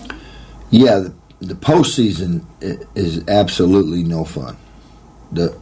Yeah, 0.69 0.99
the, 0.99 1.15
the 1.39 1.55
postseason 1.55 2.45
is 2.95 3.27
absolutely 3.27 4.03
no 4.03 4.25
fun. 4.25 4.57
The 5.31 5.57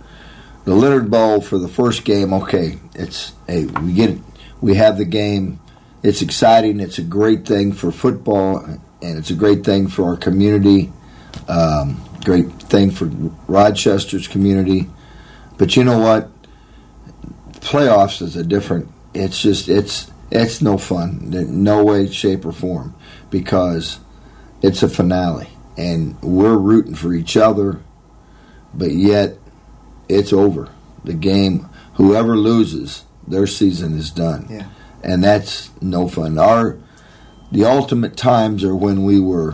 the 0.63 0.75
Leonard 0.75 1.09
Bowl 1.09 1.41
for 1.41 1.57
the 1.57 1.67
first 1.67 2.05
game, 2.05 2.33
okay, 2.33 2.77
it's 2.93 3.33
hey, 3.47 3.65
we 3.65 3.93
get 3.93 4.17
we 4.61 4.75
have 4.75 4.97
the 4.97 5.05
game. 5.05 5.59
It's 6.03 6.21
exciting. 6.21 6.79
It's 6.79 6.97
a 6.97 7.03
great 7.03 7.45
thing 7.45 7.73
for 7.73 7.91
football, 7.91 8.63
and 8.63 8.79
it's 9.01 9.29
a 9.29 9.35
great 9.35 9.63
thing 9.63 9.87
for 9.87 10.05
our 10.05 10.17
community. 10.17 10.91
Um, 11.47 12.01
great 12.23 12.51
thing 12.51 12.91
for 12.91 13.05
Rochester's 13.47 14.27
community. 14.27 14.89
But 15.57 15.75
you 15.75 15.83
know 15.83 15.99
what? 15.99 16.29
Playoffs 17.59 18.21
is 18.21 18.35
a 18.35 18.43
different. 18.43 18.89
It's 19.13 19.41
just 19.41 19.67
it's 19.69 20.09
it's 20.31 20.61
no 20.61 20.77
fun. 20.77 21.31
in 21.33 21.63
No 21.63 21.83
way, 21.83 22.09
shape, 22.09 22.45
or 22.45 22.51
form, 22.51 22.95
because 23.29 23.99
it's 24.61 24.83
a 24.83 24.89
finale, 24.89 25.49
and 25.77 26.21
we're 26.21 26.57
rooting 26.57 26.95
for 26.95 27.13
each 27.13 27.35
other, 27.35 27.81
but 28.73 28.91
yet 28.91 29.37
it's 30.07 30.31
over. 30.31 30.69
The 31.03 31.13
game, 31.13 31.67
whoever 31.95 32.37
loses, 32.37 33.03
their 33.27 33.47
season 33.47 33.97
is 33.97 34.11
done, 34.11 34.47
Yeah. 34.49 34.67
and 35.03 35.23
that's 35.23 35.69
no 35.81 36.07
fun. 36.07 36.37
Our 36.37 36.77
the 37.51 37.65
ultimate 37.65 38.15
times 38.15 38.63
are 38.63 38.75
when 38.75 39.03
we 39.03 39.19
were, 39.19 39.53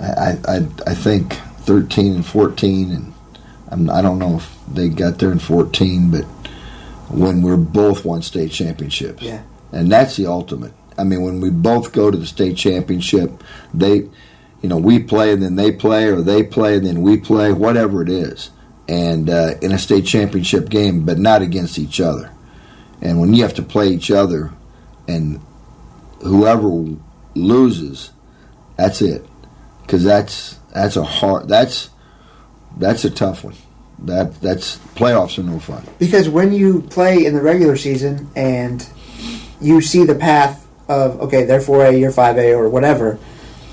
I 0.00 0.38
I, 0.46 0.56
I 0.86 0.94
think 0.94 1.34
thirteen 1.66 2.14
and 2.14 2.24
fourteen, 2.26 2.90
and 2.92 3.12
I'm, 3.70 3.90
I 3.90 4.00
don't 4.00 4.18
know 4.18 4.36
if 4.36 4.56
they 4.72 4.88
got 4.88 5.18
there 5.18 5.32
in 5.32 5.38
fourteen, 5.40 6.10
but 6.10 6.24
when 7.10 7.42
we're 7.42 7.56
both 7.56 8.04
won 8.04 8.22
state 8.22 8.50
championships, 8.52 9.22
Yeah. 9.22 9.40
and 9.72 9.90
that's 9.90 10.16
the 10.16 10.26
ultimate. 10.26 10.72
I 10.96 11.04
mean, 11.04 11.22
when 11.22 11.40
we 11.40 11.50
both 11.50 11.92
go 11.92 12.10
to 12.10 12.16
the 12.18 12.26
state 12.26 12.56
championship, 12.56 13.42
they, 13.72 14.08
you 14.62 14.68
know, 14.68 14.78
we 14.78 14.98
play 14.98 15.32
and 15.32 15.42
then 15.42 15.56
they 15.56 15.70
play, 15.72 16.06
or 16.06 16.20
they 16.22 16.42
play 16.42 16.76
and 16.76 16.84
then 16.86 17.02
we 17.02 17.16
play, 17.16 17.52
whatever 17.52 18.02
it 18.02 18.08
is, 18.08 18.50
and 18.88 19.30
uh, 19.30 19.54
in 19.62 19.70
a 19.72 19.78
state 19.78 20.04
championship 20.06 20.68
game, 20.68 21.04
but 21.04 21.18
not 21.18 21.40
against 21.42 21.78
each 21.78 22.00
other. 22.00 22.30
And 23.00 23.20
when 23.20 23.32
you 23.32 23.42
have 23.42 23.54
to 23.54 23.62
play 23.62 23.88
each 23.88 24.10
other, 24.10 24.50
and 25.06 25.40
whoever 26.22 26.84
loses, 27.34 28.10
that's 28.76 29.00
it, 29.00 29.24
because 29.82 30.02
that's 30.04 30.58
that's 30.74 30.96
a 30.96 31.04
hard 31.04 31.48
that's 31.48 31.90
that's 32.76 33.04
a 33.04 33.10
tough 33.10 33.44
one. 33.44 33.54
That 34.04 34.40
that's 34.40 34.78
playoffs 34.94 35.38
are 35.38 35.42
no 35.42 35.58
fun. 35.58 35.84
Because 35.98 36.28
when 36.28 36.52
you 36.52 36.82
play 36.82 37.24
in 37.24 37.34
the 37.34 37.42
regular 37.42 37.76
season 37.76 38.30
and 38.36 38.86
you 39.60 39.80
see 39.80 40.04
the 40.04 40.14
path 40.14 40.66
of 40.88 41.20
okay, 41.22 41.44
they're 41.44 41.60
four 41.60 41.84
A, 41.84 41.92
you're 41.92 42.12
five 42.12 42.38
A, 42.38 42.54
or 42.54 42.68
whatever, 42.68 43.18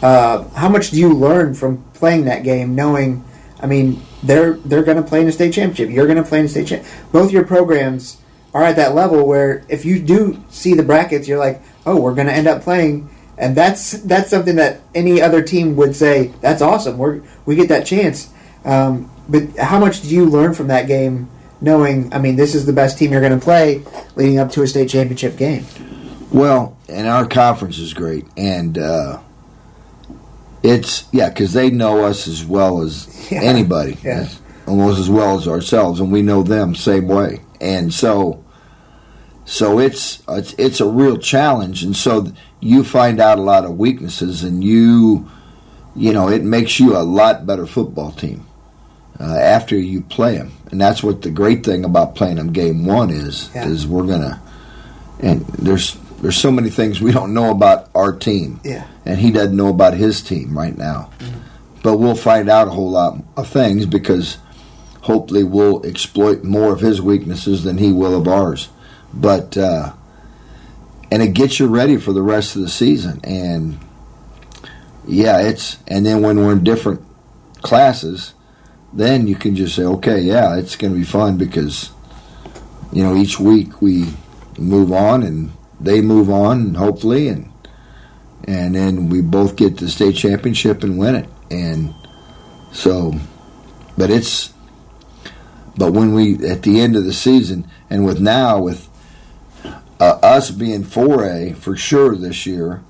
uh, 0.02 0.48
how 0.50 0.70
much 0.70 0.92
do 0.92 1.00
you 1.00 1.14
learn 1.14 1.54
from 1.54 1.84
playing 1.94 2.26
that 2.26 2.44
game? 2.44 2.76
Knowing, 2.76 3.24
I 3.60 3.68
mean, 3.68 4.02
they're 4.24 4.54
they're 4.54 4.84
going 4.84 4.98
to 4.98 5.04
play 5.04 5.22
in 5.22 5.28
a 5.28 5.32
state 5.32 5.54
championship. 5.54 5.94
You're 5.94 6.08
going 6.08 6.22
to 6.22 6.28
play 6.28 6.40
in 6.40 6.46
a 6.46 6.50
state 6.50 6.68
champ. 6.68 6.86
Both 7.12 7.32
your 7.32 7.46
programs 7.46 8.18
are 8.54 8.64
at 8.64 8.78
that 8.78 8.96
level 8.96 9.28
where 9.28 9.64
if 9.70 9.86
you 9.86 10.00
do 10.00 10.44
see 10.50 10.74
the 10.74 10.84
brackets, 10.84 11.28
you're 11.28 11.38
like, 11.38 11.62
oh, 11.86 12.00
we're 12.00 12.16
going 12.16 12.28
to 12.28 12.34
end 12.34 12.48
up 12.48 12.62
playing. 12.62 13.10
And 13.38 13.56
that's 13.56 13.92
that's 13.92 14.30
something 14.30 14.56
that 14.56 14.82
any 14.96 15.22
other 15.22 15.42
team 15.42 15.76
would 15.76 15.96
say. 15.96 16.28
That's 16.42 16.62
awesome. 16.62 16.98
We 16.98 17.22
we 17.46 17.56
get 17.56 17.68
that 17.70 17.86
chance. 17.86 18.32
Um, 18.64 19.12
but 19.30 19.56
how 19.58 19.80
much 19.80 20.02
do 20.02 20.08
you 20.10 20.26
learn 20.26 20.54
from 20.54 20.68
that 20.68 20.88
game, 20.88 21.30
knowing? 21.62 22.14
I 22.14 22.20
mean, 22.20 22.36
this 22.36 22.54
is 22.56 22.66
the 22.66 22.74
best 22.74 22.98
team 22.98 23.12
you're 23.12 23.22
going 23.22 23.38
to 23.38 23.44
play 23.44 23.84
leading 24.16 24.40
up 24.40 24.52
to 24.52 24.62
a 24.64 24.68
state 24.68 24.90
championship 24.90 25.38
game. 25.38 25.66
Well, 26.32 26.78
and 26.90 27.08
our 27.08 27.26
conference 27.28 27.78
is 27.80 27.94
great, 27.94 28.26
and 28.38 28.78
uh, 28.78 29.20
it's 30.64 31.06
yeah, 31.12 31.30
because 31.30 31.54
they 31.54 31.70
know 31.70 32.04
us 32.04 32.28
as 32.28 32.44
well 32.46 32.82
as 32.82 33.08
Yeah. 33.32 33.42
anybody, 33.42 33.98
Yeah. 34.04 34.22
As- 34.22 34.40
almost 34.68 35.00
as 35.00 35.10
well 35.10 35.38
as 35.38 35.48
ourselves, 35.48 36.00
and 36.00 36.12
we 36.12 36.22
know 36.24 36.42
them 36.42 36.74
same 36.74 37.08
way. 37.08 37.40
And 37.62 37.94
so, 37.94 38.44
so 39.46 39.78
it's 39.80 40.24
it's 40.28 40.54
it's 40.58 40.82
a 40.82 40.90
real 40.90 41.18
challenge, 41.18 41.84
and 41.84 41.96
so 41.96 42.32
you 42.62 42.84
find 42.84 43.20
out 43.20 43.38
a 43.38 43.42
lot 43.44 43.64
of 43.66 43.78
weaknesses, 43.78 44.44
and 44.44 44.64
you 44.64 45.30
you 45.96 46.12
know 46.14 46.30
it 46.30 46.44
makes 46.44 46.80
you 46.80 46.98
a 46.98 47.04
lot 47.04 47.46
better 47.46 47.66
football 47.68 48.12
team 48.12 48.46
uh, 49.20 49.24
after 49.24 49.78
you 49.78 50.02
play 50.02 50.36
them, 50.38 50.52
and 50.72 50.80
that's 50.82 51.02
what 51.04 51.22
the 51.22 51.32
great 51.32 51.66
thing 51.66 51.86
about 51.86 52.16
playing 52.16 52.36
them 52.36 52.52
game 52.54 52.86
one 52.86 53.10
is 53.10 53.50
Yeah. 53.56 53.68
is 53.68 53.88
we're 53.88 54.04
gonna 54.08 54.42
and 55.20 55.46
there's 55.48 55.96
there's 56.22 56.38
so 56.38 56.52
many 56.52 56.70
things 56.70 57.00
we 57.02 57.12
don't 57.12 57.34
know 57.34 57.52
about 57.52 57.90
our 57.96 58.12
team, 58.12 58.60
Yeah. 58.64 58.86
and 59.06 59.20
he 59.20 59.32
doesn't 59.32 59.56
know 59.56 59.68
about 59.70 59.94
his 59.94 60.22
team 60.22 60.58
right 60.58 60.78
now. 60.78 61.10
But 61.84 61.98
we'll 61.98 62.16
find 62.16 62.50
out 62.50 62.68
a 62.68 62.72
whole 62.72 62.92
lot 62.92 63.22
of 63.38 63.48
things 63.48 63.86
because 63.86 64.38
hopefully 65.02 65.44
we'll 65.44 65.86
exploit 65.86 66.44
more 66.44 66.74
of 66.74 66.80
his 66.80 67.02
weaknesses 67.02 67.64
than 67.64 67.78
he 67.78 67.92
will 67.92 68.16
of 68.16 68.28
ours. 68.28 68.70
But 69.14 69.56
uh, 69.58 69.92
and 71.12 71.22
it 71.22 71.34
gets 71.34 71.60
you 71.60 71.68
ready 71.68 71.98
for 71.98 72.12
the 72.12 72.24
rest 72.24 72.56
of 72.56 72.62
the 72.64 72.70
season. 72.70 73.20
And 73.24 73.78
yeah, 75.08 75.40
it's 75.42 75.78
and 75.88 76.06
then 76.06 76.22
when 76.22 76.38
we're 76.38 76.54
in 76.54 76.64
different 76.64 77.02
classes, 77.62 78.34
then 78.96 79.28
you 79.28 79.36
can 79.36 79.56
just 79.56 79.76
say, 79.76 79.84
okay, 79.84 80.20
yeah, 80.22 80.56
it's 80.58 80.76
going 80.76 80.94
to 80.94 81.00
be 81.00 81.06
fun 81.06 81.38
because 81.38 81.92
you 82.94 83.04
know 83.04 83.16
each 83.16 83.40
week 83.40 83.82
we 83.82 84.14
move 84.58 84.92
on 84.94 85.22
and 85.24 85.52
they 85.82 86.00
move 86.00 86.30
on 86.30 86.74
hopefully 86.76 87.28
and 87.28 87.52
and 88.48 88.74
then 88.74 89.10
we 89.10 89.20
both 89.22 89.58
get 89.58 89.78
the 89.78 89.90
state 89.90 90.16
championship 90.16 90.82
and 90.82 90.98
win 90.98 91.14
it 91.16 91.28
and 91.52 91.94
so 92.72 93.14
but 93.98 94.10
it's 94.10 94.54
but 95.76 95.92
when 95.92 96.14
we 96.14 96.36
at 96.48 96.62
the 96.64 96.80
end 96.80 96.96
of 96.96 97.04
the 97.04 97.12
season 97.12 97.68
and 97.90 98.06
with 98.06 98.22
now 98.22 98.58
with 98.62 98.88
uh, 100.00 100.20
us 100.24 100.52
being 100.52 100.84
4A 100.86 101.58
for 101.58 101.76
sure 101.76 102.16
this 102.16 102.46
year 102.46 102.82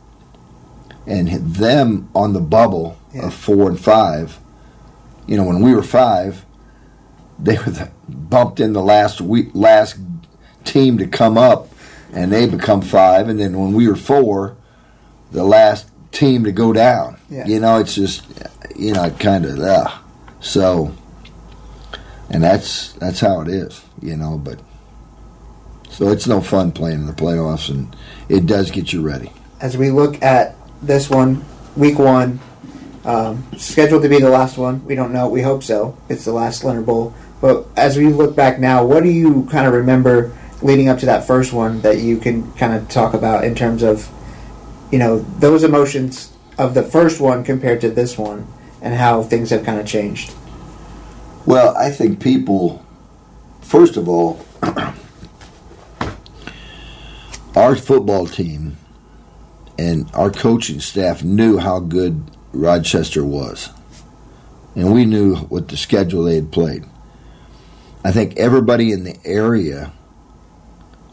and 1.08 1.30
them 1.30 2.10
on 2.14 2.34
the 2.34 2.42
bubble 2.42 2.98
Yeah. 3.12 3.28
of 3.28 3.34
4 3.34 3.70
and 3.70 3.80
5 3.80 4.38
you 5.28 5.38
know 5.38 5.44
when 5.44 5.62
we 5.62 5.74
were 5.74 5.84
5 5.84 6.46
they 7.40 7.58
were 7.58 7.72
the, 7.72 7.92
bumped 8.08 8.60
in 8.60 8.74
the 8.74 8.82
last 8.82 9.22
week 9.22 9.50
last 9.54 9.98
team 10.64 10.98
to 10.98 11.08
come 11.08 11.38
up 11.38 11.70
and 12.14 12.32
they 12.32 12.48
become 12.48 12.82
5 12.82 13.30
and 13.30 13.40
then 13.40 13.58
when 13.58 13.74
we 13.74 13.88
were 13.88 13.96
4 13.96 14.56
the 15.32 15.44
last 15.44 15.90
team 16.12 16.46
to 16.46 16.52
go 16.52 16.72
down. 16.72 17.18
Yeah. 17.30 17.46
you 17.46 17.60
know 17.60 17.80
it's 17.80 17.96
just 17.96 18.24
you 18.76 18.94
know 18.94 19.10
kind 19.12 19.46
of 19.46 19.60
uh, 19.60 19.92
so 20.40 20.96
and 22.30 22.44
that's 22.44 22.94
that's 22.94 23.20
how 23.20 23.42
it 23.42 23.50
is 23.50 23.84
you 24.02 24.16
know 24.16 24.38
but 24.38 24.60
so 25.96 26.10
it's 26.10 26.28
no 26.28 26.42
fun 26.42 26.74
playing 26.74 27.02
in 27.02 27.08
the 27.08 27.14
playoffs 27.14 27.70
and 27.70 27.96
it 28.28 28.46
does 28.46 28.70
get 28.70 28.92
you 28.92 29.02
ready. 29.02 29.32
As 29.62 29.78
we 29.78 29.92
look 29.92 30.22
at 30.22 30.58
this 30.82 31.10
one, 31.10 31.46
week 31.78 31.98
one, 31.98 32.42
um, 33.06 33.46
scheduled 33.58 34.04
to 34.04 34.10
be 34.10 34.20
the 34.20 34.30
last 34.30 34.58
one. 34.58 34.84
We 34.86 34.96
don't 34.96 35.14
know. 35.14 35.30
We 35.30 35.42
hope 35.42 35.64
so. 35.64 35.98
It's 36.10 36.26
the 36.26 36.34
last 36.34 36.64
Leonard 36.64 36.86
Bowl. 36.86 37.14
But 37.40 37.68
as 37.78 37.98
we 37.98 38.08
look 38.08 38.36
back 38.36 38.60
now, 38.60 38.84
what 38.84 39.04
do 39.04 39.10
you 39.10 39.48
kind 39.52 39.68
of 39.68 39.74
remember 39.74 40.36
leading 40.62 40.90
up 40.90 41.00
to 41.00 41.06
that 41.06 41.28
first 41.28 41.54
one 41.54 41.82
that 41.82 42.00
you 42.00 42.18
can 42.18 42.52
kind 42.54 42.74
of 42.74 42.90
talk 42.90 43.14
about 43.14 43.44
in 43.44 43.54
terms 43.54 43.84
of, 43.84 44.10
you 44.92 44.98
know, 44.98 45.20
those 45.40 45.64
emotions 45.64 46.34
of 46.58 46.74
the 46.74 46.84
first 46.84 47.22
one 47.22 47.44
compared 47.44 47.82
to 47.82 47.92
this 47.92 48.18
one 48.18 48.48
and 48.82 48.96
how 48.96 49.22
things 49.22 49.52
have 49.52 49.64
kind 49.64 49.80
of 49.80 49.86
changed? 49.86 50.34
Well, 51.46 51.76
I 51.78 51.92
think 51.92 52.20
people, 52.22 52.84
first 53.62 53.98
of 53.98 54.10
all, 54.10 54.44
our 57.56 57.76
football 57.76 58.26
team 58.26 58.78
and 59.78 60.10
our 60.14 60.32
coaching 60.32 60.80
staff 60.80 61.24
knew 61.24 61.58
how 61.58 61.80
good 61.80 62.35
Rochester 62.56 63.24
was. 63.24 63.70
And 64.76 64.94
we 64.94 65.06
knew 65.06 65.36
what 65.36 65.68
the 65.68 65.78
schedule 65.78 66.24
they 66.24 66.36
had 66.36 66.52
played. 66.52 66.84
I 68.04 68.12
think 68.12 68.38
everybody 68.38 68.92
in 68.92 69.04
the 69.04 69.18
area, 69.26 69.92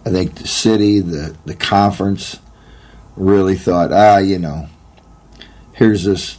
I 0.04 0.10
think 0.10 0.34
the 0.34 0.48
city, 0.48 1.00
the, 1.00 1.36
the 1.44 1.54
conference, 1.54 2.38
really 3.16 3.56
thought, 3.56 3.92
ah, 3.92 4.18
you 4.18 4.38
know, 4.38 4.68
here's 5.72 6.04
this 6.04 6.38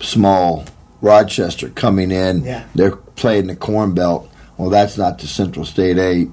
small 0.00 0.64
Rochester 1.00 1.70
coming 1.70 2.10
in. 2.10 2.44
Yeah. 2.44 2.66
They're 2.74 2.96
playing 2.96 3.46
the 3.46 3.56
Corn 3.56 3.94
Belt. 3.94 4.30
Well, 4.56 4.70
that's 4.70 4.98
not 4.98 5.18
the 5.18 5.26
Central 5.26 5.64
State 5.64 5.98
Eight, 5.98 6.30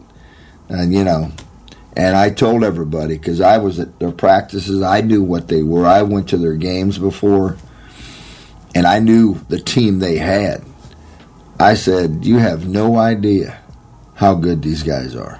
and 0.70 0.94
you 0.94 1.04
know. 1.04 1.32
And 1.98 2.16
I 2.16 2.30
told 2.30 2.64
everybody 2.64 3.18
because 3.18 3.40
I 3.40 3.58
was 3.58 3.80
at 3.80 4.00
their 4.00 4.12
practices. 4.12 4.82
I 4.82 5.02
knew 5.02 5.24
what 5.24 5.48
they 5.48 5.64
were. 5.64 5.86
I 5.86 6.02
went 6.02 6.30
to 6.30 6.38
their 6.38 6.56
games 6.56 6.98
before, 6.98 7.58
and 8.74 8.86
I 8.86 9.00
knew 9.00 9.40
the 9.48 9.60
team 9.60 10.00
they 10.00 10.18
had. 10.18 10.64
I 11.58 11.76
said, 11.76 12.26
"You 12.26 12.40
have 12.40 12.68
no 12.68 12.98
idea 12.98 13.60
how 14.16 14.36
good 14.36 14.62
these 14.62 14.84
guys 14.84 15.16
are." 15.16 15.40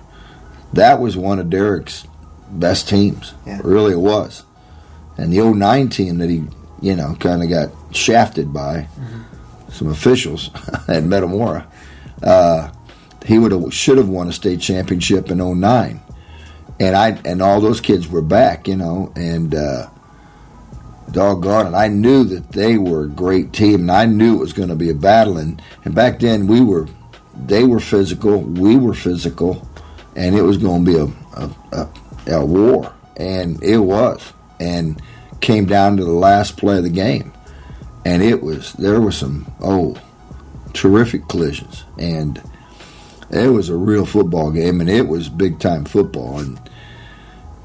That 0.74 1.02
was 1.02 1.18
one 1.18 1.40
of 1.40 1.50
Derek's 1.50 2.08
best 2.50 2.88
teams. 2.88 3.34
Yeah. 3.46 3.60
Really, 3.64 3.94
it 3.94 4.00
was. 4.00 4.44
And 5.18 5.32
the 5.32 5.42
09 5.42 5.90
team 5.90 6.18
that 6.20 6.30
he, 6.30 6.44
you 6.82 6.96
know, 6.96 7.16
kind 7.20 7.44
of 7.44 7.50
got 7.50 7.96
shafted 7.96 8.54
by 8.54 8.88
some 9.70 9.90
officials 9.90 10.50
at 10.88 11.04
Metamora. 11.04 11.68
Uh, 12.24 12.72
he 13.26 13.40
would 13.40 13.52
have 13.52 13.74
should 13.74 13.98
have 13.98 14.10
won 14.10 14.28
a 14.28 14.34
state 14.34 14.62
championship 14.62 15.32
in 15.32 15.38
09. 15.40 16.02
And 16.80 16.96
I 16.96 17.20
and 17.24 17.42
all 17.42 17.62
those 17.62 17.80
kids 17.80 18.08
were 18.08 18.22
back, 18.22 18.68
you 18.68 18.76
know, 18.76 19.12
and 19.16 19.56
uh, 19.56 19.90
doggone 21.12 21.68
it, 21.68 21.78
I 21.78 21.88
knew 21.88 22.24
that 22.26 22.52
they 22.52 22.78
were 22.78 23.06
a 23.06 23.10
great 23.10 23.54
team, 23.54 23.82
and 23.82 23.92
I 23.92 24.06
knew 24.06 24.36
it 24.36 24.40
was 24.40 24.54
going 24.54 24.70
to 24.70 24.76
be 24.76 24.90
a 24.90 24.96
battle. 24.96 25.38
And, 25.38 25.62
and 25.84 25.96
back 25.96 26.20
then, 26.20 26.48
we 26.48 26.62
were, 26.62 26.88
they 27.34 27.64
were 27.64 27.80
physical, 27.80 28.42
we 28.42 28.76
were 28.76 28.94
physical, 28.94 29.68
and 30.16 30.36
it 30.36 30.42
was 30.42 30.58
going 30.58 30.86
to 30.86 30.92
be 30.92 30.98
a, 30.98 31.06
a, 31.42 31.56
a, 31.72 32.36
a 32.40 32.46
war, 32.46 32.94
and 33.18 33.62
it 33.64 33.78
was, 33.78 34.34
and 34.60 35.02
came 35.42 35.66
down 35.66 35.98
to 35.98 36.04
the 36.04 36.12
last 36.12 36.58
play 36.58 36.78
of 36.78 36.84
the 36.84 36.90
game, 36.90 37.32
and 38.04 38.24
it 38.24 38.42
was 38.42 38.74
there 38.74 39.00
were 39.00 39.12
some 39.12 39.52
oh 39.62 39.96
terrific 40.74 41.28
collisions, 41.28 41.84
and 41.98 42.42
it 43.30 43.50
was 43.50 43.70
a 43.70 43.76
real 43.76 44.06
football 44.06 44.52
game, 44.52 44.82
and 44.82 44.90
it 44.90 45.08
was 45.08 45.30
big 45.30 45.60
time 45.60 45.86
football, 45.86 46.40
and 46.40 46.60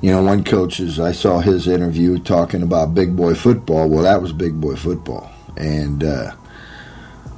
you 0.00 0.10
know, 0.10 0.22
one 0.22 0.44
coach 0.44 0.80
is 0.80 0.98
I 0.98 1.12
saw 1.12 1.40
his 1.40 1.68
interview 1.68 2.18
talking 2.18 2.62
about 2.62 2.94
big 2.94 3.14
boy 3.14 3.34
football. 3.34 3.88
Well, 3.88 4.04
that 4.04 4.22
was 4.22 4.32
big 4.32 4.60
boy 4.60 4.76
football, 4.76 5.30
and 5.56 6.02
uh, 6.02 6.32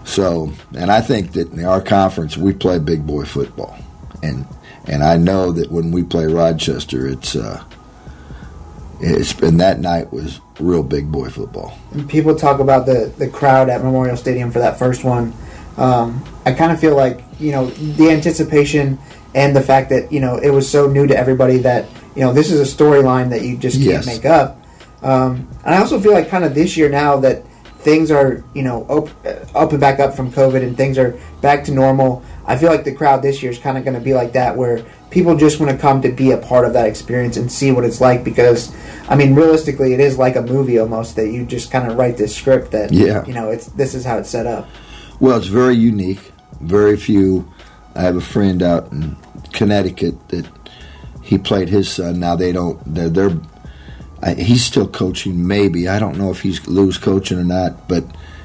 so 0.05 0.53
and 0.77 0.91
I 0.91 1.01
think 1.01 1.33
that 1.33 1.53
in 1.53 1.65
our 1.65 1.81
conference 1.81 2.37
we 2.37 2.53
play 2.53 2.79
big 2.79 3.07
boy 3.07 3.25
football, 3.25 3.77
and 4.23 4.47
and 4.87 5.03
I 5.03 5.17
know 5.17 5.53
that 5.53 5.71
when 5.71 5.91
we 5.91 6.05
play 6.05 6.27
Rochester, 6.27 7.07
it's 7.09 7.35
uh, 7.35 7.65
it's 9.01 9.33
and 9.41 9.61
that 9.61 9.81
night 9.81 10.13
was 10.13 10.41
real 10.61 10.85
big 10.85 11.11
boy 11.11 11.31
football. 11.31 11.77
And 11.91 12.09
people 12.09 12.37
talk 12.37 12.61
about 12.61 12.87
the 12.87 13.13
the 13.19 13.29
crowd 13.29 13.71
at 13.71 13.83
Memorial 13.83 14.17
Stadium 14.17 14.53
for 14.53 14.61
that 14.61 14.79
first 14.79 15.03
one. 15.03 15.35
Um, 15.77 16.23
I 16.45 16.53
kind 16.53 16.73
of 16.73 16.81
feel 16.81 16.97
like 16.97 17.21
you 17.41 17.53
know 17.53 17.67
the 17.67 18.11
anticipation 18.11 18.99
and 19.35 19.57
the 19.57 19.63
fact 19.63 19.89
that 19.91 20.13
you 20.13 20.21
know 20.21 20.37
it 20.37 20.51
was 20.51 20.69
so 20.71 20.87
new 20.89 21.07
to 21.07 21.17
everybody 21.17 21.59
that 21.59 21.87
you 22.15 22.23
know 22.23 22.33
this 22.33 22.51
is 22.51 22.61
a 22.61 22.77
storyline 22.77 23.31
that 23.31 23.43
you 23.43 23.57
just 23.57 23.77
can't 23.77 24.05
Yes. 24.05 24.07
make 24.07 24.25
up. 24.25 24.59
Um, 25.03 25.49
and 25.65 25.75
I 25.75 25.79
also 25.79 25.99
feel 26.01 26.13
like 26.13 26.29
kind 26.29 26.45
of 26.45 26.55
this 26.55 26.77
year 26.77 26.89
now 26.89 27.17
that 27.19 27.45
things 27.81 28.11
are 28.13 28.45
you 28.55 28.63
know 28.63 28.85
op- 28.89 29.11
up 29.57 29.71
and 29.73 29.81
back 29.81 29.99
up 29.99 30.15
from 30.15 30.31
COVID 30.31 30.63
and 30.63 30.77
things 30.77 30.99
are 30.99 31.19
back 31.41 31.65
to 31.65 31.73
normal. 31.73 32.23
I 32.45 32.57
feel 32.59 32.71
like 32.71 32.85
the 32.85 32.93
crowd 32.95 33.23
this 33.23 33.43
year 33.43 33.53
is 33.53 33.59
kind 33.59 33.79
of 33.79 33.85
going 33.85 33.95
to 33.95 34.01
be 34.01 34.15
like 34.15 34.33
that, 34.33 34.57
where 34.57 34.85
people 35.11 35.37
just 35.37 35.61
want 35.61 35.71
to 35.73 35.79
come 35.79 36.03
to 36.03 36.11
be 36.11 36.33
a 36.33 36.37
part 36.39 36.65
of 36.67 36.73
that 36.73 36.87
experience 36.89 37.37
and 37.37 37.51
see 37.51 37.71
what 37.71 37.85
it's 37.85 38.01
like. 38.01 38.25
Because, 38.25 38.75
I 39.09 39.15
mean, 39.15 39.35
realistically, 39.37 39.95
it 39.95 40.01
is 40.01 40.19
like 40.19 40.35
a 40.35 40.43
movie 40.43 40.79
almost 40.81 41.15
that 41.17 41.29
you 41.29 41.47
just 41.47 41.71
kind 41.71 41.89
of 41.91 41.97
write 41.97 42.17
this 42.17 42.35
script 42.35 42.73
that 42.73 42.91
Yeah. 42.93 43.25
you 43.27 43.33
know 43.33 43.51
it's 43.51 43.67
this 43.67 43.95
is 43.95 44.05
how 44.05 44.19
it's 44.19 44.29
set 44.29 44.47
up. 44.47 44.69
Well, 45.23 45.39
it's 45.39 45.47
very 45.47 45.77
unique. 45.77 46.33
Very 46.61 46.97
few. 46.97 47.49
I 47.95 48.01
have 48.01 48.17
a 48.17 48.21
friend 48.21 48.61
out 48.61 48.91
in 48.91 49.17
Connecticut 49.53 50.17
that 50.31 50.49
he 51.23 51.39
played 51.39 51.69
his 51.69 51.89
son. 51.89 52.19
Now 52.19 52.35
they 52.35 52.51
don't. 52.51 52.83
They're. 52.93 53.09
they're 53.09 53.39
I, 54.21 54.35
he's 54.35 54.65
still 54.65 54.89
coaching. 54.89 55.47
Maybe 55.47 55.87
I 55.87 56.01
don't 56.01 56.19
know 56.19 56.33
if 56.33 56.41
he's 56.41 56.67
lose 56.67 56.99
coaching 56.99 57.39
or 57.39 57.45
not. 57.45 57.87
But 57.87 58.05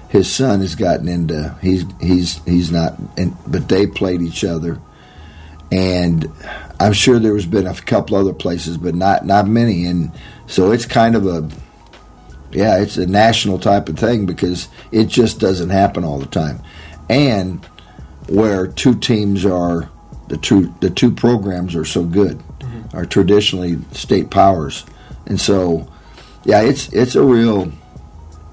his 0.10 0.32
son 0.32 0.60
has 0.60 0.76
gotten 0.76 1.08
into. 1.08 1.58
He's 1.64 1.84
he's 2.00 2.44
he's 2.46 2.72
not. 2.72 2.94
And 3.18 3.36
but 3.48 3.70
they 3.70 3.88
played 3.88 4.22
each 4.22 4.44
other, 4.44 4.80
and 5.72 6.32
I'm 6.80 6.94
sure 6.94 7.18
there 7.18 7.34
has 7.34 7.48
been 7.48 7.66
a 7.66 7.74
couple 7.74 8.18
other 8.18 8.34
places, 8.34 8.78
but 8.78 8.94
not 8.94 9.26
not 9.26 9.48
many. 9.48 9.88
And 9.88 10.12
so 10.46 10.72
it's 10.72 10.86
kind 10.86 11.16
of 11.16 11.26
a 11.26 11.50
yeah, 12.52 12.80
it's 12.80 12.98
a 12.98 13.06
national 13.06 13.60
type 13.60 13.90
of 13.90 13.98
thing 13.98 14.26
because 14.26 14.68
it 14.92 15.06
just 15.06 15.40
doesn't 15.40 15.70
happen 15.70 16.04
all 16.04 16.20
the 16.20 16.26
time. 16.26 16.62
And 17.10 17.64
where 18.30 18.68
two 18.68 18.96
teams 18.96 19.46
are 19.46 19.90
the 20.28 20.38
two 20.38 20.74
the 20.82 20.90
two 20.90 21.12
programs 21.12 21.76
are 21.76 21.86
so 21.86 22.04
good, 22.04 22.42
are 22.94 23.06
traditionally 23.06 23.78
state 23.92 24.30
powers, 24.30 24.86
and 25.26 25.40
so 25.40 25.88
yeah, 26.44 26.62
it's 26.62 26.92
it's 26.94 27.16
a 27.16 27.24
real 27.24 27.72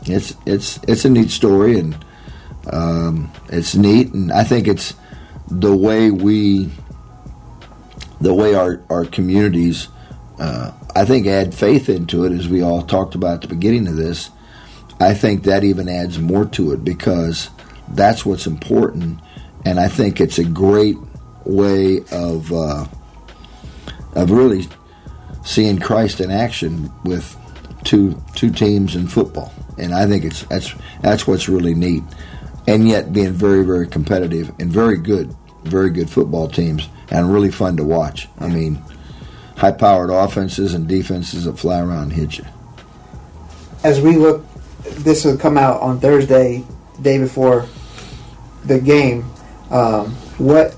it's 0.06 0.34
it's 0.46 0.78
it's 0.86 1.04
a 1.04 1.10
neat 1.10 1.30
story 1.30 1.78
and 1.78 1.96
um, 2.72 3.30
it's 3.48 3.74
neat. 3.74 4.12
And 4.12 4.32
I 4.32 4.44
think 4.44 4.68
it's 4.68 4.94
the 5.48 5.74
way 5.74 6.10
we 6.10 6.70
the 8.20 8.34
way 8.34 8.54
our 8.54 8.82
our 8.90 9.04
communities 9.04 9.88
uh, 10.38 10.72
I 10.96 11.04
think 11.04 11.26
add 11.26 11.54
faith 11.54 11.88
into 11.88 12.24
it 12.24 12.32
as 12.32 12.48
we 12.48 12.62
all 12.62 12.82
talked 12.82 13.14
about 13.14 13.34
at 13.34 13.40
the 13.42 13.48
beginning 13.48 13.88
of 13.88 13.96
this. 13.96 14.30
I 15.00 15.12
think 15.12 15.42
that 15.42 15.64
even 15.64 15.88
adds 15.88 16.18
more 16.18 16.44
to 16.46 16.72
it 16.72 16.84
because 16.84 17.50
that's 17.88 18.24
what's 18.24 18.46
important, 18.46 19.18
and 19.64 19.80
I 19.80 19.88
think 19.88 20.20
it's 20.20 20.38
a 20.38 20.44
great 20.44 20.96
way 21.44 22.00
of 22.12 22.52
uh, 22.52 22.86
of 24.14 24.30
really 24.30 24.68
seeing 25.44 25.78
Christ 25.78 26.20
in 26.20 26.30
action 26.30 26.92
with 27.04 27.36
two 27.82 28.22
two 28.36 28.50
teams 28.50 28.94
in 28.94 29.08
football, 29.08 29.52
and 29.78 29.92
I 29.92 30.06
think 30.06 30.24
it's 30.24 30.44
that's 30.44 30.72
that's 31.02 31.26
what's 31.26 31.48
really 31.48 31.74
neat, 31.74 32.04
and 32.68 32.88
yet 32.88 33.12
being 33.12 33.32
very 33.32 33.64
very 33.64 33.88
competitive 33.88 34.52
and 34.60 34.70
very 34.70 34.96
good, 34.96 35.34
very 35.64 35.90
good 35.90 36.08
football 36.08 36.48
teams, 36.48 36.88
and 37.10 37.32
really 37.32 37.50
fun 37.50 37.76
to 37.78 37.84
watch. 37.84 38.28
I 38.38 38.46
mean, 38.46 38.80
high 39.56 39.72
powered 39.72 40.10
offenses 40.10 40.74
and 40.74 40.88
defenses 40.88 41.44
that 41.44 41.58
fly 41.58 41.80
around 41.80 42.04
and 42.04 42.12
hit 42.12 42.38
you. 42.38 42.44
As 43.82 44.00
we 44.00 44.16
look, 44.16 44.44
this 44.82 45.24
will 45.24 45.36
come 45.36 45.56
out 45.56 45.80
on 45.80 46.00
Thursday, 46.00 46.64
the 46.96 47.02
day 47.02 47.18
before 47.18 47.66
the 48.64 48.80
game. 48.80 49.24
Um, 49.70 50.12
what 50.38 50.76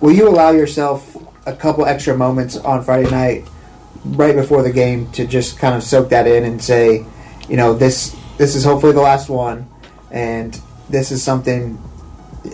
will 0.00 0.12
you 0.12 0.28
allow 0.28 0.50
yourself 0.50 1.16
a 1.46 1.54
couple 1.54 1.84
extra 1.86 2.16
moments 2.16 2.56
on 2.56 2.84
Friday 2.84 3.10
night, 3.10 3.48
right 4.04 4.34
before 4.34 4.62
the 4.62 4.72
game, 4.72 5.10
to 5.12 5.26
just 5.26 5.58
kind 5.58 5.74
of 5.74 5.82
soak 5.82 6.10
that 6.10 6.26
in 6.26 6.44
and 6.44 6.62
say, 6.62 7.04
you 7.48 7.56
know, 7.56 7.74
this 7.74 8.14
this 8.36 8.54
is 8.54 8.64
hopefully 8.64 8.92
the 8.92 9.00
last 9.00 9.28
one, 9.28 9.68
and 10.10 10.60
this 10.88 11.10
is 11.10 11.22
something 11.22 11.82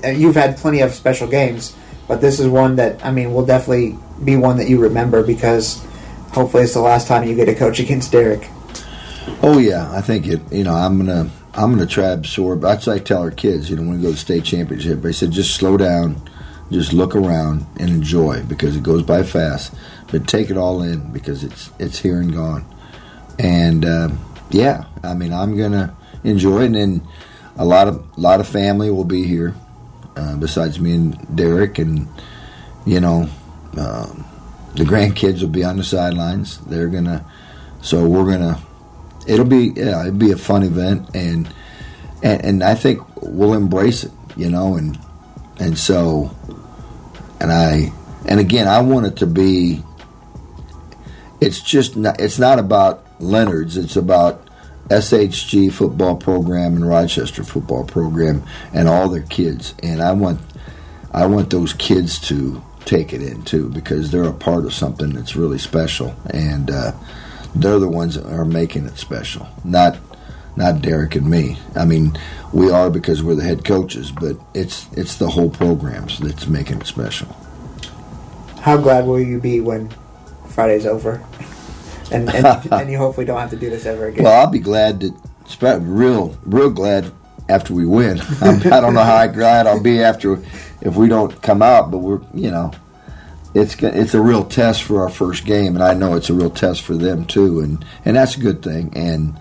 uh, 0.03 0.09
you've 0.09 0.37
had 0.37 0.57
plenty 0.57 0.81
of 0.81 0.93
special 0.93 1.29
games, 1.29 1.77
but 2.09 2.21
this 2.21 2.40
is 2.40 2.49
one 2.49 2.77
that 2.77 3.05
I 3.05 3.11
mean 3.11 3.33
will 3.33 3.47
definitely 3.47 3.99
be 4.23 4.37
one 4.37 4.57
that 4.59 4.69
you 4.69 4.81
remember 4.81 5.23
because 5.23 5.85
hopefully 6.33 6.64
it's 6.64 6.75
the 6.75 6.81
last 6.81 7.09
time 7.09 7.27
you 7.27 7.35
get 7.35 7.49
a 7.49 7.55
coach 7.55 7.81
against 7.81 8.12
Derek. 8.12 8.49
Oh 9.43 9.59
yeah, 9.59 9.90
I 9.93 10.01
think 10.01 10.27
it. 10.27 10.40
You 10.53 10.64
know, 10.64 10.75
I'm 10.75 10.99
gonna 10.99 11.31
I'm 11.55 11.71
gonna 11.73 11.87
try 11.87 12.09
to 12.09 12.14
absorb. 12.14 12.61
That's 12.61 12.88
I 12.88 12.99
tell 12.99 13.23
our 13.23 13.31
kids. 13.31 13.71
You 13.71 13.77
know, 13.77 13.83
when 13.83 13.97
we 13.97 14.03
go 14.03 14.11
to 14.11 14.17
state 14.17 14.45
championship, 14.45 15.05
I 15.05 15.12
said 15.12 15.31
just 15.31 15.55
slow 15.55 15.77
down, 15.77 16.21
just 16.71 16.93
look 16.93 17.14
around 17.14 17.67
and 17.79 17.90
enjoy 17.90 18.43
because 18.43 18.77
it 18.77 18.83
goes 18.83 19.03
by 19.03 19.23
fast. 19.23 19.75
But 20.11 20.29
take 20.29 20.51
it 20.51 20.57
all 20.57 20.83
in 20.83 21.12
because 21.12 21.45
it's 21.45 21.71
it's 21.79 21.99
here 21.99 22.21
and 22.21 22.33
gone. 22.33 22.64
And 23.38 23.85
um, 23.85 24.25
yeah, 24.51 24.85
I 25.03 25.14
mean, 25.14 25.33
I'm 25.33 25.57
gonna 25.57 25.97
enjoy 26.23 26.62
it. 26.62 26.67
And 26.67 26.75
then 26.75 27.09
a 27.57 27.64
lot 27.64 27.88
of 27.88 28.05
a 28.17 28.21
lot 28.21 28.40
of 28.40 28.49
family 28.49 28.90
will 28.90 29.05
be 29.05 29.25
here, 29.25 29.55
uh, 30.16 30.37
besides 30.37 30.79
me 30.79 30.94
and 30.94 31.37
Derek, 31.37 31.79
and 31.79 32.09
you 32.87 33.00
know, 33.00 33.29
um, 33.77 34.24
the 34.74 34.85
grandkids 34.85 35.40
will 35.40 35.48
be 35.48 35.64
on 35.64 35.77
the 35.77 35.85
sidelines. 35.85 36.59
They're 36.66 36.88
gonna, 36.88 37.24
so 37.83 38.07
we're 38.07 38.31
gonna 38.31 38.61
it'll 39.27 39.46
be 39.46 39.72
yeah, 39.77 40.00
it'll 40.00 40.18
be 40.18 40.33
a 40.33 40.37
fun 40.37 40.62
event 40.62 41.14
and 41.14 41.53
and, 42.24 42.44
and 42.44 42.64
I 42.64 42.74
think 42.74 43.00
we'll 43.20 43.53
embrace 43.53 44.05
it, 44.05 44.12
you 44.35 44.48
know, 44.48 44.77
and 44.77 44.98
and 45.59 45.79
so, 45.79 46.35
and 47.38 47.53
I, 47.53 47.92
and 48.27 48.40
again, 48.40 48.66
I 48.66 48.81
want 48.81 49.07
it 49.07 49.16
to 49.16 49.27
be. 49.27 49.83
It's 51.40 51.61
just 51.61 51.96
not. 51.96 52.20
It's 52.20 52.38
not 52.38 52.59
about 52.59 53.05
Leonard's. 53.20 53.77
It's 53.77 53.96
about 53.96 54.44
SHG 54.88 55.73
football 55.73 56.16
program 56.16 56.77
and 56.77 56.87
Rochester 56.87 57.42
football 57.42 57.85
program 57.85 58.42
and 58.73 58.88
all 58.88 59.09
their 59.09 59.23
kids. 59.23 59.75
And 59.83 60.03
I 60.03 60.12
want, 60.12 60.40
I 61.12 61.27
want 61.27 61.51
those 61.51 61.73
kids 61.73 62.18
to 62.29 62.62
take 62.85 63.12
it 63.12 63.23
in 63.23 63.42
too 63.42 63.70
because 63.70 64.11
they're 64.11 64.25
a 64.25 64.33
part 64.33 64.64
of 64.64 64.75
something 64.75 65.11
that's 65.11 65.37
really 65.37 65.59
special, 65.59 66.14
and 66.31 66.70
uh, 66.70 66.92
they're 67.55 67.79
the 67.79 67.88
ones 67.88 68.14
that 68.16 68.27
are 68.27 68.44
making 68.44 68.85
it 68.87 68.99
special. 68.99 69.49
Not, 69.64 69.97
not 70.57 70.83
Derek 70.83 71.14
and 71.14 71.29
me. 71.29 71.59
I 71.75 71.85
mean, 71.85 72.18
we 72.53 72.70
are 72.70 72.90
because 72.90 73.23
we're 73.23 73.35
the 73.35 73.42
head 73.42 73.64
coaches, 73.64 74.12
but 74.12 74.37
it's 74.53 74.87
it's 74.92 75.16
the 75.16 75.29
whole 75.29 75.51
programs 75.51 76.18
that's 76.18 76.47
making 76.47 76.81
it 76.81 76.87
special. 76.87 77.35
How 78.61 78.77
glad 78.77 79.07
will 79.07 79.20
you 79.20 79.40
be 79.40 79.61
when 79.61 79.90
Friday's 80.49 80.87
over, 80.87 81.23
and 82.12 82.33
and, 82.35 82.47
and 82.73 82.90
you 82.90 82.99
hopefully 82.99 83.27
don't 83.27 83.40
have 83.40 83.51
to 83.51 83.57
do 83.57 83.71
this 83.71 83.87
ever 83.87 84.07
again? 84.07 84.25
Well, 84.25 84.40
I'll 84.40 84.51
be 84.51 84.59
glad 84.59 85.01
to. 85.01 85.14
Real, 85.81 86.37
real 86.45 86.71
glad 86.71 87.12
after 87.49 87.75
we 87.75 87.85
win. 87.85 88.21
I'm, 88.40 88.61
I 88.73 88.81
don't 88.81 88.95
know 88.95 89.05
how 89.05 89.27
glad 89.27 89.67
I'll 89.67 89.83
be 89.83 90.03
after 90.03 90.43
if 90.81 90.97
we 90.97 91.09
don't 91.09 91.40
come 91.43 91.62
out, 91.62 91.90
but 91.90 91.99
we're 91.99 92.21
you 92.33 92.51
know, 92.51 92.73
it's 93.55 93.77
it's 93.83 94.14
a 94.14 94.21
real 94.21 94.45
test 94.45 94.83
for 94.83 95.03
our 95.03 95.11
first 95.11 95.45
game, 95.45 95.75
and 95.75 95.83
I 95.83 95.95
know 95.95 96.14
it's 96.14 96.31
a 96.31 96.35
real 96.35 96.51
test 96.51 96.83
for 96.83 96.95
them 96.95 97.25
too, 97.25 97.61
and 97.61 97.85
and 98.05 98.17
that's 98.17 98.37
a 98.37 98.40
good 98.40 98.62
thing. 98.62 98.93
And 98.97 99.38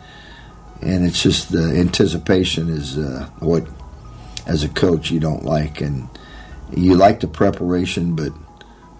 and 0.82 1.06
it's 1.06 1.21
just 1.21 1.52
the 1.52 1.80
anticipation 1.80 2.69
is 2.69 2.97
uh, 2.97 3.30
what, 3.39 3.65
as 4.45 4.63
a 4.63 4.69
coach, 4.69 5.12
you 5.12 5.19
don't 5.19 5.45
like, 5.45 5.82
and 5.82 6.10
you 6.76 6.95
like 6.95 7.21
the 7.21 7.28
preparation, 7.28 8.15
but 8.15 8.34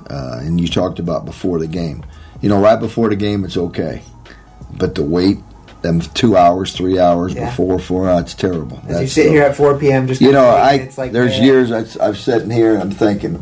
uh, 0.10 0.40
and 0.42 0.60
you 0.60 0.68
talked 0.68 1.00
about 1.00 1.26
before 1.26 1.60
the 1.60 1.68
game. 1.68 2.06
You 2.44 2.50
know, 2.50 2.60
right 2.60 2.78
before 2.78 3.08
the 3.10 3.16
game, 3.16 3.46
it's 3.46 3.56
okay, 3.56 4.04
but 4.78 4.96
to 4.96 5.02
wait 5.02 5.38
them 5.82 6.02
two 6.02 6.36
hours, 6.36 6.74
three 6.74 7.00
hours 7.00 7.34
yeah. 7.34 7.50
before, 7.50 7.80
four 7.80 8.10
hours, 8.10 8.24
it's 8.24 8.34
terrible. 8.34 8.80
As 8.80 8.88
That's 8.88 9.02
you 9.02 9.08
sit 9.08 9.32
here 9.32 9.44
at 9.44 9.56
4 9.56 9.80
p.m., 9.80 10.08
just 10.08 10.20
you 10.20 10.34
know, 10.34 10.50
I 10.50 10.74
it's 10.74 10.98
like 10.98 11.14
there's 11.14 11.38
man. 11.38 11.44
years 11.44 11.72
I, 11.72 12.06
I've 12.06 12.18
sitting 12.18 12.50
here 12.50 12.74
and 12.74 12.82
I'm 12.82 12.92
thinking, 12.92 13.36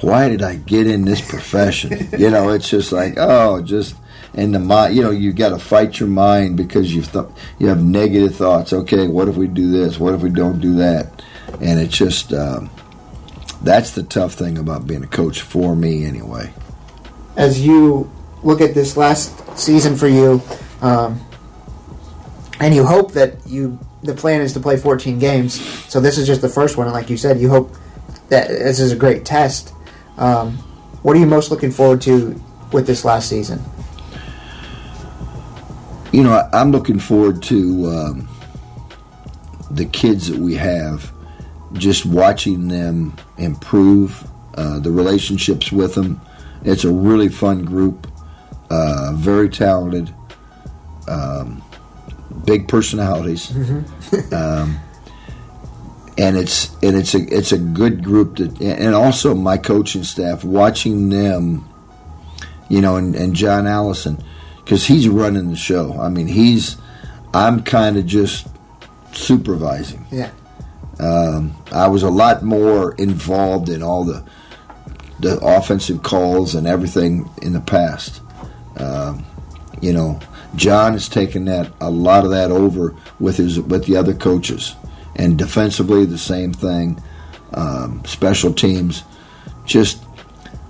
why 0.00 0.30
did 0.30 0.42
I 0.42 0.54
get 0.56 0.86
in 0.86 1.04
this 1.04 1.20
profession? 1.20 2.08
you 2.18 2.30
know, 2.30 2.50
it's 2.50 2.70
just 2.70 2.90
like, 2.90 3.14
oh, 3.18 3.60
just 3.60 3.94
in 4.32 4.52
the 4.52 4.60
mind, 4.60 4.96
you 4.96 5.02
know, 5.02 5.10
you 5.10 5.34
got 5.34 5.50
to 5.50 5.58
fight 5.58 6.00
your 6.00 6.08
mind 6.08 6.56
because 6.56 6.94
you've 6.94 7.12
th- 7.12 7.26
you 7.58 7.66
have 7.66 7.84
negative 7.84 8.34
thoughts. 8.34 8.72
Okay, 8.72 9.08
what 9.08 9.28
if 9.28 9.36
we 9.36 9.46
do 9.46 9.70
this? 9.70 10.00
What 10.00 10.14
if 10.14 10.22
we 10.22 10.30
don't 10.30 10.58
do 10.58 10.76
that? 10.76 11.22
And 11.60 11.78
it's 11.78 11.94
just 11.94 12.32
um, 12.32 12.70
that's 13.62 13.90
the 13.90 14.04
tough 14.04 14.32
thing 14.32 14.56
about 14.56 14.86
being 14.86 15.04
a 15.04 15.06
coach 15.06 15.42
for 15.42 15.76
me, 15.76 16.06
anyway. 16.06 16.50
As 17.36 17.64
you 17.64 18.10
look 18.42 18.60
at 18.60 18.74
this 18.74 18.96
last 18.96 19.58
season 19.58 19.96
for 19.96 20.08
you, 20.08 20.42
um, 20.80 21.20
and 22.60 22.74
you 22.74 22.84
hope 22.84 23.12
that 23.12 23.46
you 23.46 23.78
the 24.02 24.14
plan 24.14 24.40
is 24.40 24.52
to 24.54 24.60
play 24.60 24.76
14 24.76 25.18
games. 25.18 25.60
So 25.90 26.00
this 26.00 26.16
is 26.18 26.26
just 26.26 26.40
the 26.40 26.48
first 26.48 26.76
one, 26.76 26.86
and 26.86 26.94
like 26.94 27.10
you 27.10 27.16
said, 27.16 27.40
you 27.40 27.48
hope 27.48 27.74
that 28.28 28.48
this 28.48 28.80
is 28.80 28.92
a 28.92 28.96
great 28.96 29.24
test. 29.24 29.72
Um, 30.16 30.52
what 31.02 31.16
are 31.16 31.20
you 31.20 31.26
most 31.26 31.50
looking 31.50 31.70
forward 31.70 32.00
to 32.02 32.40
with 32.72 32.86
this 32.86 33.04
last 33.04 33.28
season? 33.28 33.62
You 36.12 36.22
know, 36.22 36.48
I'm 36.52 36.72
looking 36.72 36.98
forward 36.98 37.42
to 37.44 37.86
um, 37.86 38.28
the 39.70 39.84
kids 39.84 40.28
that 40.28 40.38
we 40.38 40.54
have, 40.54 41.12
just 41.74 42.06
watching 42.06 42.68
them 42.68 43.14
improve, 43.36 44.26
uh, 44.54 44.78
the 44.78 44.90
relationships 44.90 45.70
with 45.70 45.94
them. 45.94 46.20
It's 46.64 46.84
a 46.84 46.92
really 46.92 47.28
fun 47.28 47.64
group, 47.64 48.06
uh, 48.70 49.12
very 49.14 49.48
talented, 49.48 50.12
um, 51.08 51.62
big 52.44 52.68
personalities, 52.68 53.50
mm-hmm. 53.50 54.34
um, 54.34 54.78
and 56.18 56.36
it's 56.36 56.74
and 56.82 56.96
it's 56.96 57.14
a 57.14 57.18
it's 57.34 57.52
a 57.52 57.58
good 57.58 58.02
group 58.02 58.36
that, 58.36 58.60
and 58.60 58.94
also 58.94 59.34
my 59.34 59.56
coaching 59.56 60.04
staff 60.04 60.44
watching 60.44 61.10
them, 61.10 61.68
you 62.68 62.80
know, 62.80 62.96
and, 62.96 63.14
and 63.14 63.34
John 63.34 63.66
Allison 63.66 64.22
because 64.64 64.86
he's 64.86 65.08
running 65.08 65.50
the 65.50 65.56
show. 65.56 65.98
I 66.00 66.08
mean, 66.08 66.26
he's 66.26 66.76
I'm 67.32 67.62
kind 67.62 67.96
of 67.96 68.06
just 68.06 68.48
supervising. 69.12 70.06
Yeah. 70.10 70.30
Um, 70.98 71.54
I 71.72 71.88
was 71.88 72.02
a 72.02 72.10
lot 72.10 72.42
more 72.42 72.94
involved 72.94 73.68
in 73.68 73.82
all 73.82 74.04
the 74.04 74.24
the 75.20 75.38
offensive 75.40 76.02
calls 76.02 76.54
and 76.54 76.66
everything 76.66 77.28
in 77.42 77.52
the 77.52 77.60
past. 77.60 78.20
Um, 78.76 79.24
you 79.80 79.92
know, 79.92 80.20
John 80.54 80.92
has 80.92 81.08
taken 81.08 81.44
that 81.46 81.72
a 81.80 81.90
lot 81.90 82.24
of 82.24 82.30
that 82.30 82.50
over 82.50 82.94
with 83.18 83.36
his 83.36 83.60
with 83.60 83.86
the 83.86 83.96
other 83.96 84.14
coaches, 84.14 84.74
and 85.16 85.38
defensively 85.38 86.04
the 86.04 86.18
same 86.18 86.52
thing. 86.52 87.02
Um, 87.52 88.04
special 88.04 88.52
teams, 88.52 89.04
just 89.64 90.02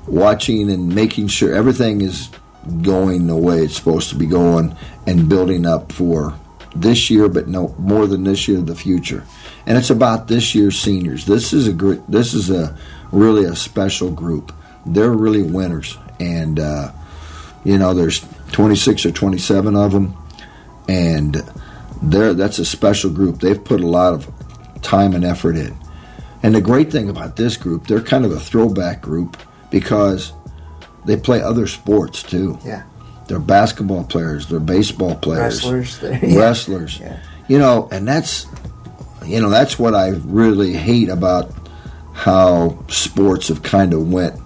watching 0.06 0.70
and 0.70 0.94
making 0.94 1.28
sure 1.28 1.54
everything 1.54 2.00
is 2.00 2.30
going 2.82 3.26
the 3.26 3.36
way 3.36 3.58
it's 3.58 3.76
supposed 3.76 4.10
to 4.10 4.16
be 4.16 4.26
going 4.26 4.76
and 5.06 5.28
building 5.28 5.66
up 5.66 5.92
for 5.92 6.34
this 6.74 7.10
year, 7.10 7.28
but 7.28 7.48
no 7.48 7.74
more 7.78 8.06
than 8.06 8.24
this 8.24 8.48
year, 8.48 8.60
the 8.60 8.74
future. 8.74 9.24
And 9.66 9.76
it's 9.76 9.90
about 9.90 10.28
this 10.28 10.54
year's 10.54 10.78
seniors. 10.78 11.26
This 11.26 11.52
is 11.52 11.66
a 11.66 11.72
great. 11.72 12.08
This 12.08 12.34
is 12.34 12.50
a 12.50 12.76
really 13.12 13.44
a 13.44 13.56
special 13.56 14.10
group. 14.10 14.52
They're 14.84 15.12
really 15.12 15.42
winners, 15.42 15.98
and 16.20 16.60
uh, 16.60 16.92
you 17.64 17.76
know 17.76 17.92
there's 17.92 18.24
26 18.52 19.06
or 19.06 19.10
27 19.10 19.74
of 19.74 19.92
them, 19.92 20.16
and 20.88 21.42
they're 22.02 22.32
that's 22.32 22.58
a 22.60 22.64
special 22.64 23.10
group. 23.10 23.40
They've 23.40 23.62
put 23.62 23.80
a 23.80 23.86
lot 23.86 24.14
of 24.14 24.32
time 24.82 25.14
and 25.14 25.24
effort 25.24 25.56
in. 25.56 25.76
And 26.42 26.54
the 26.54 26.60
great 26.60 26.92
thing 26.92 27.08
about 27.08 27.34
this 27.36 27.56
group, 27.56 27.88
they're 27.88 28.00
kind 28.00 28.24
of 28.24 28.30
a 28.30 28.38
throwback 28.38 29.00
group 29.00 29.36
because 29.70 30.32
they 31.04 31.16
play 31.16 31.42
other 31.42 31.66
sports 31.66 32.22
too. 32.22 32.58
Yeah. 32.64 32.84
They're 33.26 33.40
basketball 33.40 34.04
players. 34.04 34.48
They're 34.48 34.60
baseball 34.60 35.16
players. 35.16 35.64
Wrestlers. 35.64 36.02
yeah. 36.22 36.38
Wrestlers. 36.38 37.00
Yeah. 37.00 37.18
You 37.48 37.58
know, 37.58 37.88
and 37.90 38.06
that's, 38.06 38.46
you 39.26 39.40
know, 39.40 39.50
that's 39.50 39.78
what 39.78 39.94
I 39.94 40.08
really 40.24 40.72
hate 40.72 41.08
about 41.08 41.52
how 42.12 42.78
sports 42.88 43.48
have 43.48 43.62
kind 43.62 43.92
of 43.92 44.10
went 44.10 44.38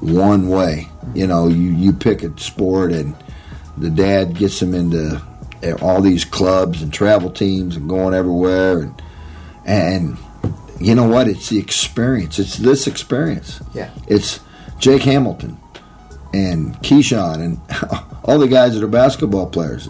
one 0.00 0.48
way. 0.48 0.88
You 1.14 1.26
know, 1.26 1.48
you, 1.48 1.72
you 1.72 1.92
pick 1.92 2.22
a 2.22 2.38
sport 2.38 2.92
and 2.92 3.16
the 3.76 3.90
dad 3.90 4.36
gets 4.36 4.60
them 4.60 4.74
into 4.74 5.20
all 5.82 6.00
these 6.00 6.24
clubs 6.24 6.82
and 6.82 6.92
travel 6.92 7.30
teams 7.30 7.76
and 7.76 7.88
going 7.88 8.14
everywhere 8.14 8.80
and 8.80 9.02
and 9.64 10.16
you 10.80 10.94
know 10.94 11.06
what? 11.06 11.28
It's 11.28 11.48
the 11.48 11.58
experience. 11.58 12.38
It's 12.38 12.56
this 12.56 12.86
experience. 12.86 13.60
Yeah. 13.74 13.90
It's 14.06 14.40
Jake 14.78 15.02
Hamilton 15.02 15.58
and 16.32 16.74
Keyshawn 16.76 17.44
and 17.44 17.60
all 18.24 18.38
the 18.38 18.48
guys 18.48 18.74
that 18.74 18.84
are 18.84 18.88
basketball 18.88 19.46
players. 19.46 19.88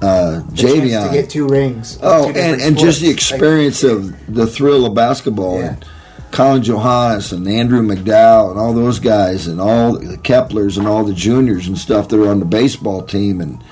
Uh, 0.00 0.42
Javion 0.52 1.08
to 1.08 1.12
get 1.12 1.30
two 1.30 1.48
rings. 1.48 1.98
Oh, 2.02 2.32
two 2.32 2.38
and, 2.38 2.60
and 2.60 2.78
just 2.78 3.00
the 3.00 3.10
experience 3.10 3.82
like, 3.82 3.92
of 3.92 4.34
the 4.34 4.46
thrill 4.46 4.86
of 4.86 4.94
basketball 4.94 5.58
yeah. 5.58 5.70
and 5.70 5.84
Colin 6.30 6.62
Johannes 6.62 7.32
and 7.32 7.48
Andrew 7.48 7.82
McDowell 7.82 8.50
and 8.50 8.60
all 8.60 8.72
those 8.74 9.00
guys 9.00 9.46
and 9.46 9.60
all 9.60 9.98
the 9.98 10.18
Keplers 10.18 10.78
and 10.78 10.86
all 10.86 11.04
the 11.04 11.14
juniors 11.14 11.66
and 11.66 11.76
stuff 11.76 12.08
that 12.08 12.22
are 12.22 12.28
on 12.28 12.38
the 12.38 12.44
baseball 12.44 13.02
team 13.02 13.40
and 13.40 13.62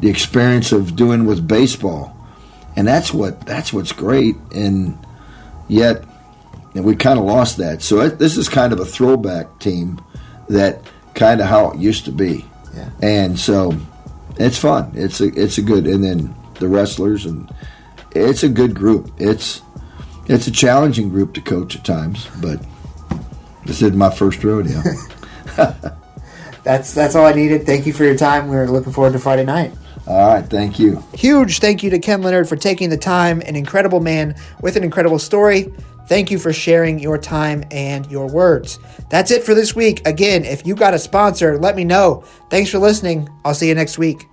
the 0.00 0.08
experience 0.08 0.72
of 0.72 0.96
doing 0.96 1.26
with 1.26 1.46
baseball, 1.46 2.16
and 2.76 2.86
that's 2.86 3.12
what 3.12 3.40
that's 3.42 3.72
what's 3.72 3.92
great. 3.92 4.36
And 4.54 4.98
yet, 5.68 6.04
and 6.74 6.84
we 6.84 6.96
kind 6.96 7.18
of 7.18 7.24
lost 7.24 7.58
that. 7.58 7.82
So 7.82 8.08
this 8.08 8.36
is 8.36 8.48
kind 8.48 8.72
of 8.72 8.80
a 8.80 8.84
throwback 8.84 9.58
team 9.58 10.00
that 10.48 10.82
kind 11.14 11.40
of 11.40 11.46
how 11.46 11.72
it 11.72 11.78
used 11.78 12.04
to 12.06 12.12
be. 12.12 12.44
Yeah. 12.74 12.90
And 13.02 13.38
so 13.38 13.72
it's 14.38 14.58
fun. 14.58 14.92
It's 14.94 15.20
a 15.20 15.26
it's 15.26 15.58
a 15.58 15.62
good 15.62 15.86
and 15.86 16.02
then 16.02 16.34
the 16.54 16.68
wrestlers 16.68 17.26
and 17.26 17.52
it's 18.12 18.42
a 18.42 18.48
good 18.48 18.74
group. 18.74 19.10
It's 19.18 19.62
it's 20.26 20.46
a 20.46 20.50
challenging 20.50 21.08
group 21.08 21.34
to 21.34 21.40
coach 21.40 21.76
at 21.76 21.84
times, 21.84 22.28
but 22.40 22.60
this 23.64 23.82
is 23.82 23.92
my 23.92 24.10
first 24.10 24.42
rodeo. 24.44 24.82
that's 26.62 26.94
that's 26.94 27.14
all 27.14 27.26
I 27.26 27.32
needed. 27.32 27.66
Thank 27.66 27.86
you 27.86 27.92
for 27.92 28.04
your 28.04 28.16
time. 28.16 28.48
We're 28.48 28.66
looking 28.66 28.92
forward 28.92 29.12
to 29.14 29.18
Friday 29.18 29.44
night. 29.44 29.72
All 30.06 30.26
right, 30.26 30.44
thank 30.44 30.78
you. 30.78 31.04
Huge 31.12 31.58
thank 31.58 31.82
you 31.82 31.90
to 31.90 31.98
Ken 31.98 32.22
Leonard 32.22 32.48
for 32.48 32.56
taking 32.56 32.88
the 32.88 32.96
time, 32.96 33.42
an 33.44 33.56
incredible 33.56 34.00
man 34.00 34.34
with 34.62 34.76
an 34.76 34.84
incredible 34.84 35.18
story. 35.18 35.72
Thank 36.08 36.30
you 36.30 36.38
for 36.38 36.54
sharing 36.54 36.98
your 36.98 37.18
time 37.18 37.64
and 37.70 38.10
your 38.10 38.26
words. 38.26 38.78
That's 39.10 39.30
it 39.30 39.44
for 39.44 39.54
this 39.54 39.76
week. 39.76 40.06
Again, 40.06 40.44
if 40.44 40.66
you 40.66 40.74
got 40.74 40.94
a 40.94 40.98
sponsor, 40.98 41.58
let 41.58 41.76
me 41.76 41.84
know. 41.84 42.24
Thanks 42.50 42.70
for 42.70 42.78
listening. 42.78 43.28
I'll 43.44 43.54
see 43.54 43.68
you 43.68 43.74
next 43.74 43.98
week. 43.98 44.26